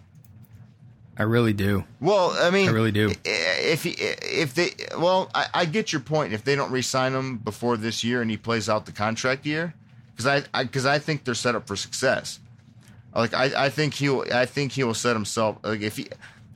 [1.20, 1.84] I really do.
[1.99, 3.11] Well, I mean, I really do.
[3.26, 6.32] If he, if they, well, I, I get your point.
[6.32, 9.74] If they don't re-sign him before this year and he plays out the contract year,
[10.11, 12.39] because I, because I, think they're set up for success.
[13.13, 15.57] Like I, I think he'll, I think he will set himself.
[15.61, 16.07] Like if he,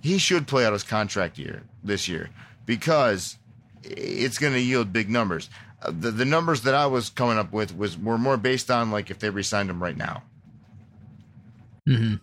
[0.01, 2.29] he should play out his contract year this year
[2.65, 3.37] because
[3.83, 5.49] it's going to yield big numbers.
[5.81, 8.91] Uh, The the numbers that I was coming up with was were more based on
[8.91, 10.23] like if they re-signed him right now.
[11.85, 12.15] hmm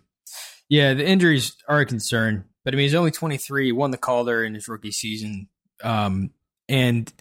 [0.70, 3.66] Yeah, the injuries are a concern, but I mean, he's only 23.
[3.66, 5.48] He won the Calder in his rookie season.
[5.82, 6.30] Um,
[6.68, 7.12] and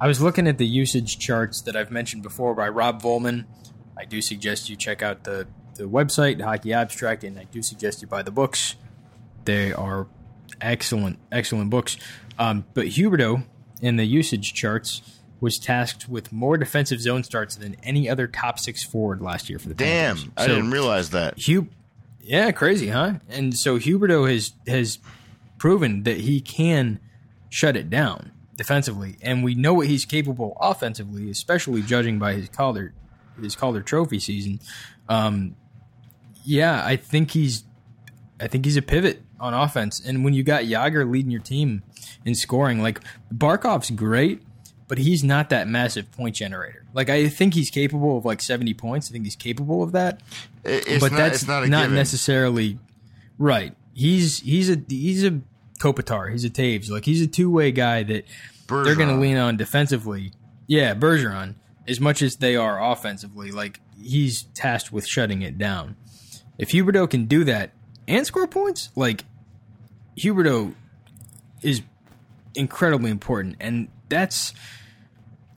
[0.00, 3.44] I was looking at the usage charts that I've mentioned before by Rob Vollman.
[3.96, 8.02] I do suggest you check out the, the website, Hockey Abstract, and I do suggest
[8.02, 8.74] you buy the books.
[9.44, 10.08] They are
[10.60, 11.96] excellent, excellent books.
[12.38, 13.44] Um, but Huberdeau,
[13.80, 15.02] in the usage charts,
[15.40, 19.58] was tasked with more defensive zone starts than any other top six forward last year
[19.60, 20.32] for the Damn, Panthers.
[20.36, 21.38] I So- didn't realize that.
[21.38, 21.68] Hugh,
[22.22, 23.14] yeah, crazy, huh?
[23.28, 24.98] And so Huberdeau has has
[25.58, 27.00] proven that he can
[27.50, 32.48] shut it down defensively, and we know what he's capable offensively, especially judging by his
[32.48, 32.94] Calder
[33.40, 34.60] his Calder Trophy season.
[35.08, 35.56] Um,
[36.44, 37.64] yeah, I think he's
[38.40, 41.82] I think he's a pivot on offense, and when you got Jagr leading your team
[42.24, 43.00] in scoring, like
[43.32, 44.42] Barkov's great.
[44.92, 46.84] But he's not that massive point generator.
[46.92, 49.10] Like I think he's capable of like seventy points.
[49.10, 50.20] I think he's capable of that
[50.64, 51.96] it's but not, that's it's not not, given.
[51.96, 52.78] necessarily
[53.38, 53.74] right.
[53.94, 55.40] He's he's a he's a
[55.78, 56.30] Kopitar.
[56.30, 56.90] He's a Toews.
[56.90, 58.24] Like he's a two way guy that
[58.68, 60.32] they're going to lean on defensively.
[60.66, 61.56] Yeah, Bergeron.
[61.88, 65.96] As much as they are offensively, like he's tasked with shutting it down.
[66.58, 67.72] If Huberdeau can do that
[68.06, 69.24] and score points, like
[70.16, 70.74] Huberdeau
[71.60, 71.82] is
[72.54, 74.54] incredibly important, and that's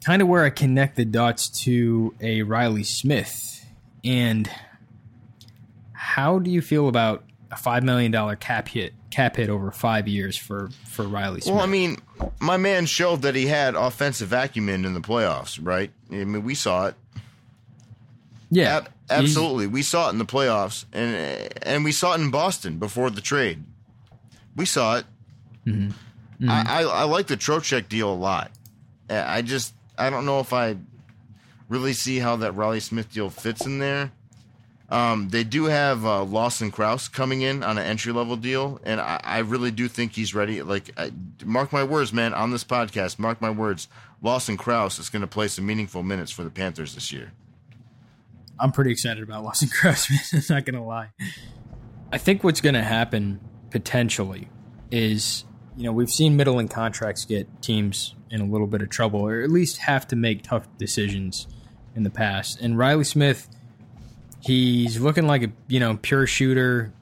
[0.05, 3.65] kind of where I connect the dots to a Reilly Smith.
[4.03, 4.49] And
[5.93, 10.07] how do you feel about a five million dollar cap hit cap hit over five
[10.07, 11.55] years for for Reilly Smith?
[11.55, 11.97] Well, I mean,
[12.39, 15.89] my man showed that he had offensive acumen in the playoffs, right?
[16.11, 16.95] I mean, we saw it.
[18.51, 22.29] yeah, Ab- absolutely, we saw it in the playoffs, and and we saw it in
[22.29, 23.63] Boston before the trade.
[24.55, 25.05] We saw it.
[25.65, 26.49] Mm-hmm.
[26.49, 28.51] I, I I like the Trocheck deal a lot.
[29.09, 30.77] I just I don't know if I
[31.69, 34.11] really see how that Reilly Smith deal fits in there.
[34.89, 39.01] Um, they do have uh, Lawson Crouse coming in on an entry level deal, and
[39.01, 40.61] I, I really do think he's ready.
[40.61, 41.11] Like, I,
[41.43, 43.87] mark my words, man, on this podcast, mark my words,
[44.21, 47.31] Lawson Crouse is going to play some meaningful minutes for the Panthers this year.
[48.59, 50.19] I'm pretty excited about Lawson Crouse, man.
[50.33, 51.09] I'm not gonna lie.
[52.11, 53.39] I think what's gonna happen
[53.71, 54.47] potentially
[54.91, 55.43] is
[55.77, 59.41] you know we've seen middling contracts get teams in a little bit of trouble, or
[59.41, 61.47] at least have to make tough decisions
[61.95, 62.59] in the past.
[62.59, 63.47] And Reilly Smith,
[64.41, 66.93] he's looking like a you know pure shooter,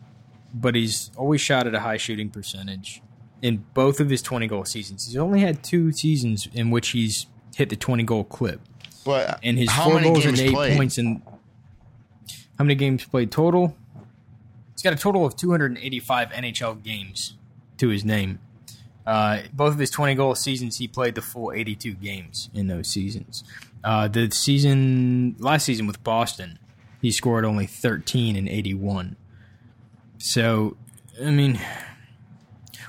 [0.54, 3.02] but he's always shot at a high shooting percentage.
[3.42, 7.26] In both of his 20 goal seasons, he's only had two seasons in which he's
[7.56, 8.62] hit the 20 goal clip
[9.04, 10.78] But and his four goals and eight played?
[10.78, 11.22] points and
[12.58, 13.76] how many games played total?
[14.72, 17.36] He's got a total of 285 NHL games
[17.80, 18.40] to his name.
[19.06, 22.88] Uh, both of his 20 goal seasons, he played the full 82 games in those
[22.88, 23.44] seasons.
[23.84, 26.58] Uh, the season last season with Boston,
[27.02, 29.18] he scored only 13 and 81.
[30.18, 30.78] So,
[31.22, 31.60] I mean,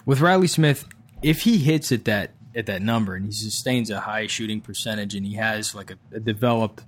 [0.06, 0.86] with Reilly Smith,
[1.22, 5.16] if he hits at that at that number and he sustains a high shooting percentage
[5.16, 6.84] and he has like a, a developed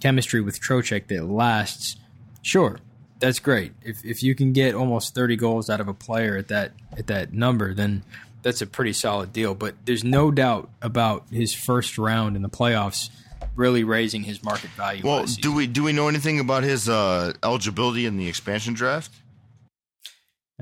[0.00, 1.96] chemistry with Trocheck that lasts,
[2.42, 2.80] sure,
[3.20, 3.72] that's great.
[3.82, 7.06] If if you can get almost thirty goals out of a player at that at
[7.06, 8.02] that number, then
[8.44, 9.56] that's a pretty solid deal.
[9.56, 13.10] But there's no doubt about his first round in the playoffs
[13.56, 15.02] really raising his market value.
[15.04, 19.10] Well, do we do we know anything about his uh, eligibility in the expansion draft?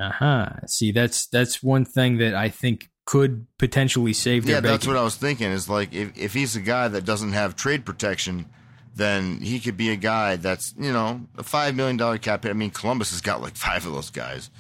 [0.01, 0.67] Uh huh.
[0.67, 4.97] See, that's that's one thing that I think could potentially save their Yeah, that's what
[4.97, 5.51] I was thinking.
[5.51, 8.47] Is like if if he's a guy that doesn't have trade protection,
[8.95, 12.51] then he could be a guy that's you know a five million dollar cap hit.
[12.51, 14.51] I mean, Columbus has got like five of those guys,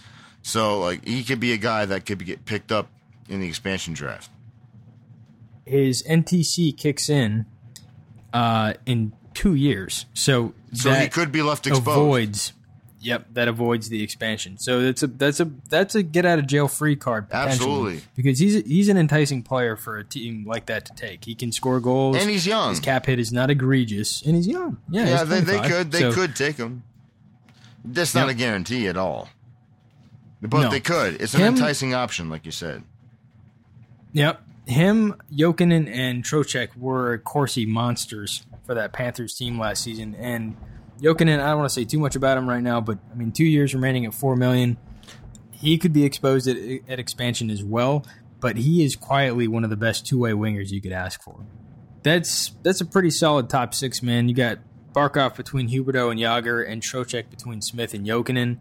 [0.42, 2.88] so like he could be a guy that could be, get picked up
[3.32, 4.30] in the expansion draft.
[5.64, 7.46] His NTC kicks in
[8.32, 11.88] uh, in two years, so So that he could be left exposed.
[11.88, 12.52] avoids.
[13.04, 14.58] Yep, that avoids the expansion.
[14.58, 17.26] So that's a that's a that's a get out of jail free card.
[17.32, 18.00] Absolutely.
[18.14, 21.24] because he's he's an enticing player for a team like that to take.
[21.24, 22.70] He can score goals, and he's young.
[22.70, 24.78] his cap hit is not egregious, and he's young.
[24.88, 26.82] Yeah, Yeah, he's they, they could they So- could take him.
[27.84, 28.36] That's not Yep.
[28.36, 29.28] a guarantee at all.
[30.40, 30.70] But No.
[30.70, 31.20] they could.
[31.20, 32.84] It's an Him- enticing option, like you said.
[34.12, 34.42] Yep.
[34.66, 40.14] Him, Jokinen, and Trocheck were Corsi monsters for that Panthers team last season.
[40.14, 40.56] And
[41.00, 43.32] Jokinen, I don't want to say too much about him right now, but I mean,
[43.32, 44.76] two years remaining at four million,
[45.50, 46.56] he could be exposed at,
[46.88, 48.06] at expansion as well.
[48.38, 51.44] But he is quietly one of the best two way wingers you could ask for.
[52.02, 54.28] That's that's a pretty solid top six, man.
[54.28, 54.58] You got
[54.92, 58.58] Barkov between Huberdeau and Jagr, and Trocheck between Smith and Jokinen.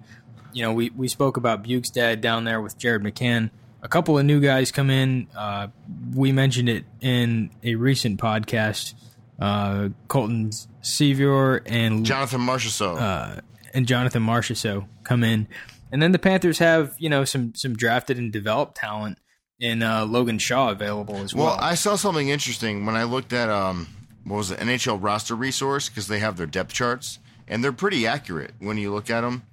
[0.53, 3.49] You know, we, we spoke about Bjugstad down there with Jared McCann.
[3.83, 5.27] A couple of new guys come in.
[5.35, 5.67] Uh,
[6.13, 8.93] we mentioned it in a recent podcast.
[9.39, 10.51] Uh, Colton
[10.83, 12.99] Sceviour and Jonathan Marchessault.
[13.01, 13.41] uh,
[13.73, 15.47] and Jonathan Marchessault come in,
[15.91, 19.17] and then the Panthers have you know some some drafted and developed talent
[19.59, 21.47] in uh, Logan Shaw available as well.
[21.47, 23.87] Well, I saw something interesting when I looked at um,
[24.23, 27.17] what was the NHL roster resource because they have their depth charts
[27.47, 29.43] and they're pretty accurate when you look at them.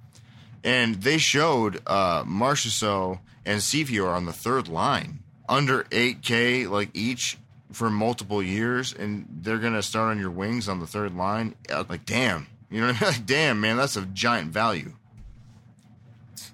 [0.63, 7.37] And they showed uh, Marchessault and Sceviour on the third line under 8K like each
[7.71, 11.55] for multiple years, and they're gonna start on your wings on the third line.
[11.71, 13.13] Uh, Like, damn, you know what I mean?
[13.13, 14.93] Like, damn, man, that's a giant value.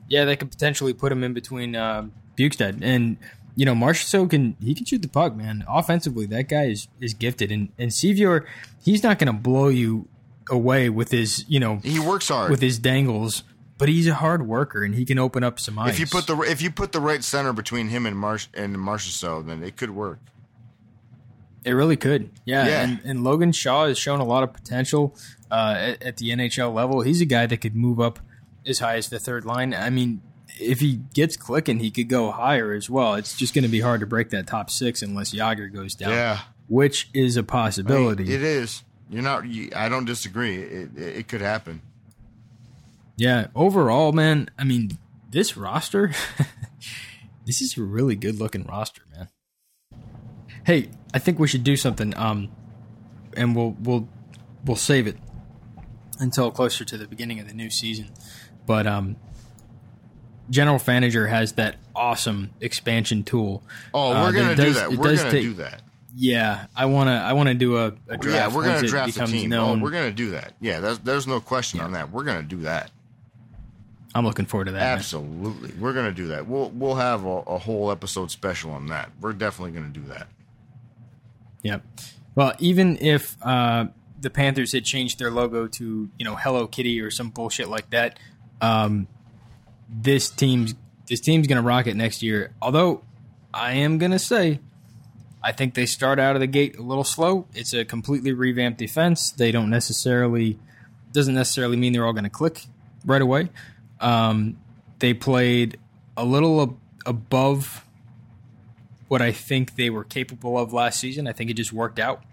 [0.07, 3.17] yeah, they could potentially put him in between uh, Bjugstad and
[3.55, 5.63] you know Marchessault can he can shoot the puck, man.
[5.67, 8.45] Offensively, that guy is is gifted, and and Sceviour,
[8.83, 10.07] he's not going to blow you
[10.49, 12.51] away with his you know He works hard.
[12.51, 13.43] with his dangles.
[13.77, 15.93] But he's a hard worker, and he can open up some ice.
[15.93, 18.75] if you put the if you put the right center between him and Marsh and
[18.77, 20.19] Marchessault, then it could work.
[21.63, 22.29] It really could.
[22.45, 22.67] Yeah.
[22.67, 22.81] Yeah.
[22.83, 25.15] And, and Logan Shaw has shown a lot of potential
[25.51, 27.01] uh, at, at the NHL level.
[27.01, 28.19] He's a guy that could move up
[28.67, 29.73] as high as the third line.
[29.73, 30.21] I mean,
[30.61, 33.15] if he gets clicking, he could go higher as well.
[33.15, 36.11] It's just going to be hard to break that top six unless Jagr goes down,
[36.11, 36.39] Yeah.
[36.67, 38.31] which is a possibility.
[38.31, 38.83] It is.
[39.09, 39.45] You're not.
[39.47, 40.57] You, I don't disagree.
[40.57, 41.81] It, it, it could happen.
[43.17, 43.47] Yeah.
[43.55, 44.97] Overall, man, I mean,
[45.29, 46.11] this roster,
[47.45, 49.29] this is a really good looking roster, man.
[50.65, 52.15] Hey, I think we should do something.
[52.17, 52.49] Um,
[53.37, 54.07] and we'll we'll
[54.65, 55.17] we'll save it
[56.19, 58.09] until closer to the beginning of the new season.
[58.65, 59.17] But um,
[60.49, 63.63] General Fanager has that awesome expansion tool.
[63.93, 64.89] Oh, Uh, we're gonna it do does- that.
[64.91, 65.81] We're gonna take- do that.
[66.17, 68.25] Yeah, I wanna I wanna do a, a draft.
[68.51, 69.51] Yeah, we're gonna draft becomes team.
[69.51, 70.53] Oh, we're gonna do that.
[70.61, 72.09] Yeah, there's, there's no question on that.
[72.09, 72.89] We're gonna do that.
[74.15, 74.79] I'm looking forward to that.
[74.79, 74.97] man.
[74.97, 76.47] Absolutely, we're gonna do that.
[76.47, 79.11] We'll we'll have a, a whole episode special on that.
[79.19, 80.27] We're definitely gonna do that.
[81.63, 81.85] Yep.
[82.33, 83.87] Well, even if uh,
[84.21, 87.89] the Panthers had changed their logo to you know Hello Kitty or some bullshit like
[87.89, 88.17] that,
[88.61, 89.07] um,
[89.89, 90.75] this team's
[91.07, 92.53] this team's gonna rock it next year.
[92.61, 93.03] Although
[93.53, 94.61] I am gonna say,
[95.43, 97.47] I think they start out of the gate a little slow.
[97.53, 99.31] It's a completely revamped defense.
[99.31, 100.57] They don't necessarily
[101.11, 102.65] doesn't necessarily mean they're all gonna click
[103.05, 103.49] right away.
[103.99, 104.57] Um,
[104.99, 105.77] they played
[106.17, 107.83] a little ab- above
[109.07, 111.27] what I think they were capable of last season.
[111.27, 112.23] I think it just worked out.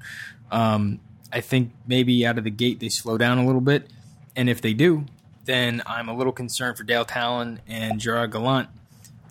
[0.51, 1.01] Um,
[1.33, 3.91] I think maybe out of the gate they slow down a little bit,
[4.37, 5.05] and if they do,
[5.45, 8.69] then I'm a little concerned for Dale Tallon and Gerard Gallant.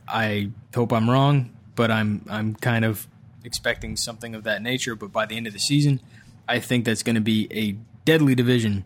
[0.08, 3.08] I hope I'm wrong, but I'm I'm kind of
[3.44, 4.96] expecting something of that nature.
[4.96, 6.02] But by the end of the season,
[6.48, 8.86] I think that's going to be a deadly division,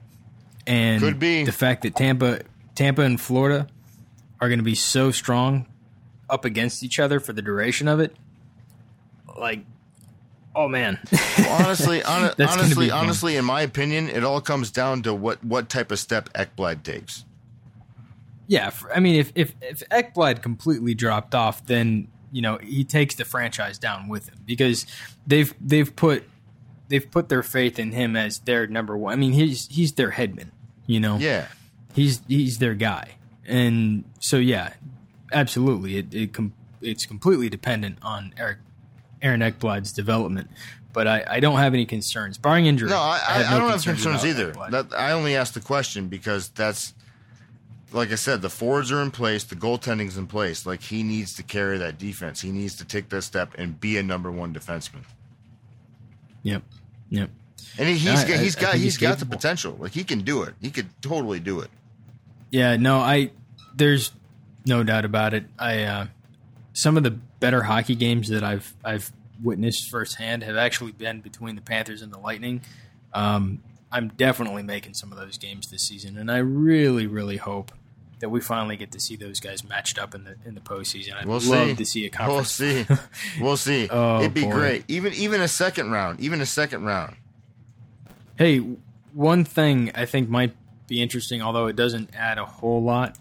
[0.67, 1.43] and Could be.
[1.45, 2.41] the fact that Tampa
[2.75, 3.67] Tampa and Florida
[4.41, 5.65] are going to be so strong
[6.29, 8.15] up against each other for the duration of it.
[9.37, 9.65] Like,
[10.55, 10.99] oh man,
[11.37, 15.69] Well, honestly, hon- honestly, honestly, in my opinion, it all comes down to what what
[15.69, 17.25] type of step Ekblad takes.
[18.47, 18.71] yeah.
[18.93, 23.25] I mean, if if if Ekblad completely dropped off, then you know he takes the
[23.25, 24.85] franchise down with him because
[25.27, 26.23] they've they've put
[26.87, 29.13] they've put their faith in him as their number one.
[29.13, 30.51] I mean, he's he's their headman.
[30.87, 31.47] You know, Yeah,
[31.95, 33.15] he's he's their guy,
[33.47, 34.73] and so yeah,
[35.31, 38.59] absolutely, it, it com- it's completely dependent on Eric
[39.21, 40.49] Aaron Ekblad's development.
[40.95, 42.89] but I, I don't have any concerns, barring injury.
[42.89, 44.51] No, I, I, I don't have concerns concerns either.
[44.71, 46.93] that, I only asked the question because that's,
[47.91, 50.65] like I said, the forwards are in place, the goaltending's in place.
[50.65, 52.39] Like he needs to carry that defense.
[52.39, 55.03] He needs to take that step and be a number one defenseman.
[56.43, 56.63] Yep.
[57.09, 57.29] Yep.
[57.77, 59.75] And he, got, he's got he's he's got the potential.
[59.77, 60.53] Like he can do it.
[60.61, 61.69] He could totally do it.
[62.55, 63.31] Yeah, no, I
[63.75, 64.13] there's
[64.65, 65.43] no doubt about it.
[65.59, 66.05] I uh,
[66.71, 69.11] some of the better hockey games that I've I've
[69.43, 72.61] witnessed firsthand have actually been between the Panthers and the Lightning.
[73.13, 73.61] Um,
[73.91, 77.73] I'm definitely making some of those games this season, and I really, really hope
[78.19, 81.13] that we finally get to see those guys matched up in the in the postseason.
[81.15, 81.75] I'd We'll love see.
[81.75, 82.57] to see a conference.
[82.57, 82.93] We'll see.
[83.41, 83.87] We'll see.
[83.91, 84.51] Oh, It'd be boy.
[84.51, 84.85] great.
[84.87, 86.21] Even even a second round.
[86.21, 87.17] Even a second round.
[88.37, 88.59] Hey,
[89.13, 90.55] one thing I think might
[90.87, 93.17] be interesting, although it doesn't add a whole lot,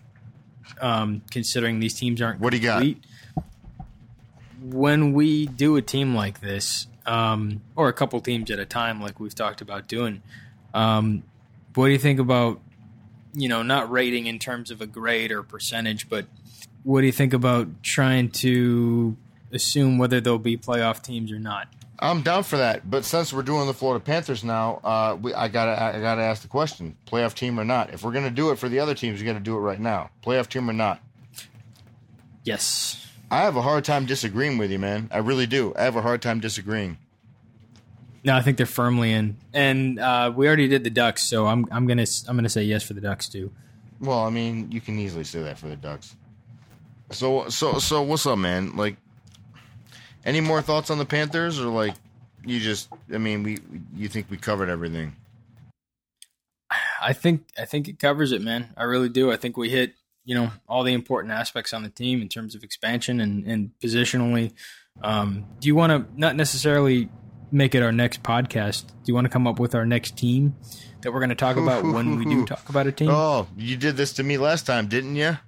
[0.80, 2.78] um, considering these teams aren't What do you got?
[2.80, 3.04] complete.
[4.62, 9.00] When we do a team like this, um, or a couple teams at a time,
[9.00, 10.22] like we've talked about doing,
[10.72, 11.22] um,
[11.74, 12.60] what do you think about,
[13.34, 16.26] you know, not rating in terms of a grade or percentage, but
[16.82, 19.16] what do you think about trying to
[19.54, 21.68] assume whether they'll be playoff teams or not?
[21.98, 22.90] I'm down for that.
[22.90, 26.42] But since we're doing the Florida Panthers now, uh, we, I gotta I gotta ask
[26.42, 27.92] the question: playoff team or not?
[27.94, 29.80] If we're gonna do it for the other teams, we got to do it right
[29.80, 30.10] now.
[30.24, 31.00] Playoff team or not?
[32.44, 33.00] Yes.
[33.30, 35.08] I have a hard time disagreeing with you, man.
[35.10, 35.72] I really do.
[35.76, 36.98] I have a hard time disagreeing.
[38.22, 41.66] No, I think they're firmly in, and uh, we already did the Ducks, so I'm
[41.70, 43.50] I'm gonna I'm gonna say yes for the Ducks too.
[44.00, 46.16] Well, I mean, you can easily say that for the Ducks.
[47.10, 48.76] So so so what's up, man?
[48.76, 48.96] Like,
[50.24, 51.94] any more thoughts on the Panthers, or like,
[52.44, 52.88] you just?
[53.12, 53.58] I mean, we
[53.94, 55.16] you think we covered everything?
[57.00, 58.68] I think I think it covers it, man.
[58.76, 59.30] I really do.
[59.30, 59.94] I think we hit
[60.24, 63.70] you know all the important aspects on the team in terms of expansion and and
[63.82, 64.52] positionally.
[65.02, 67.08] Um, do you want to not necessarily
[67.50, 68.86] make it our next podcast?
[68.86, 70.56] Do you want to come up with our next team
[71.02, 73.10] that we're going to talk about when we do talk about a team?
[73.10, 75.38] Oh, you did this to me last time, didn't you?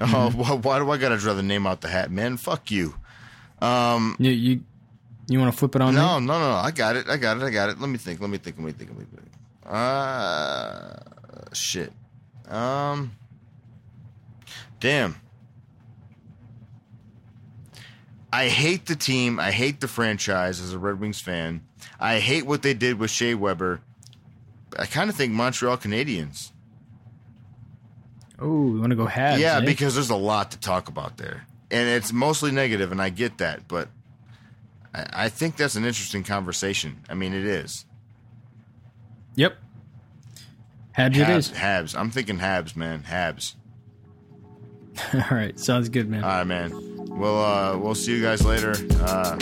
[0.00, 2.36] Oh, why, why do I gotta draw the name out the hat, man?
[2.36, 2.94] Fuck you.
[3.62, 4.60] Um, You you,
[5.28, 5.94] you want to flip it on?
[5.94, 6.26] no, me?
[6.26, 6.50] no, no.
[6.54, 7.08] I got it.
[7.08, 7.42] I got it.
[7.42, 7.80] I got it.
[7.80, 8.20] Let me think.
[8.20, 8.56] Let me think.
[8.58, 8.90] Let me think.
[8.90, 9.28] Let me think.
[9.66, 10.94] Uh,
[11.52, 11.92] shit.
[12.48, 13.12] Um,
[14.80, 15.16] damn.
[18.32, 19.38] I hate the team.
[19.38, 21.62] I hate the franchise as a Red Wings fan.
[22.00, 23.80] I hate what they did with Shea Weber.
[24.78, 26.50] I kind of think Montreal Canadiens.
[28.38, 29.38] Oh, you want to go Habs?
[29.38, 29.64] yeah, eh?
[29.64, 33.38] because there's a lot to talk about there, and it's mostly negative, and I get
[33.38, 33.88] that, but
[34.94, 37.00] I, I think that's an interesting conversation.
[37.08, 37.84] I mean, it is.
[39.34, 39.56] yep.
[40.96, 41.50] Habs it Habs, is.
[41.52, 41.98] Habs.
[41.98, 43.02] I'm thinking Habs, man.
[43.08, 43.54] Habs.
[45.14, 46.22] All right, sounds good, man.
[46.22, 46.70] All right, man.
[47.08, 48.74] We'll uh, we'll see you guys later.
[49.00, 49.36] Uh,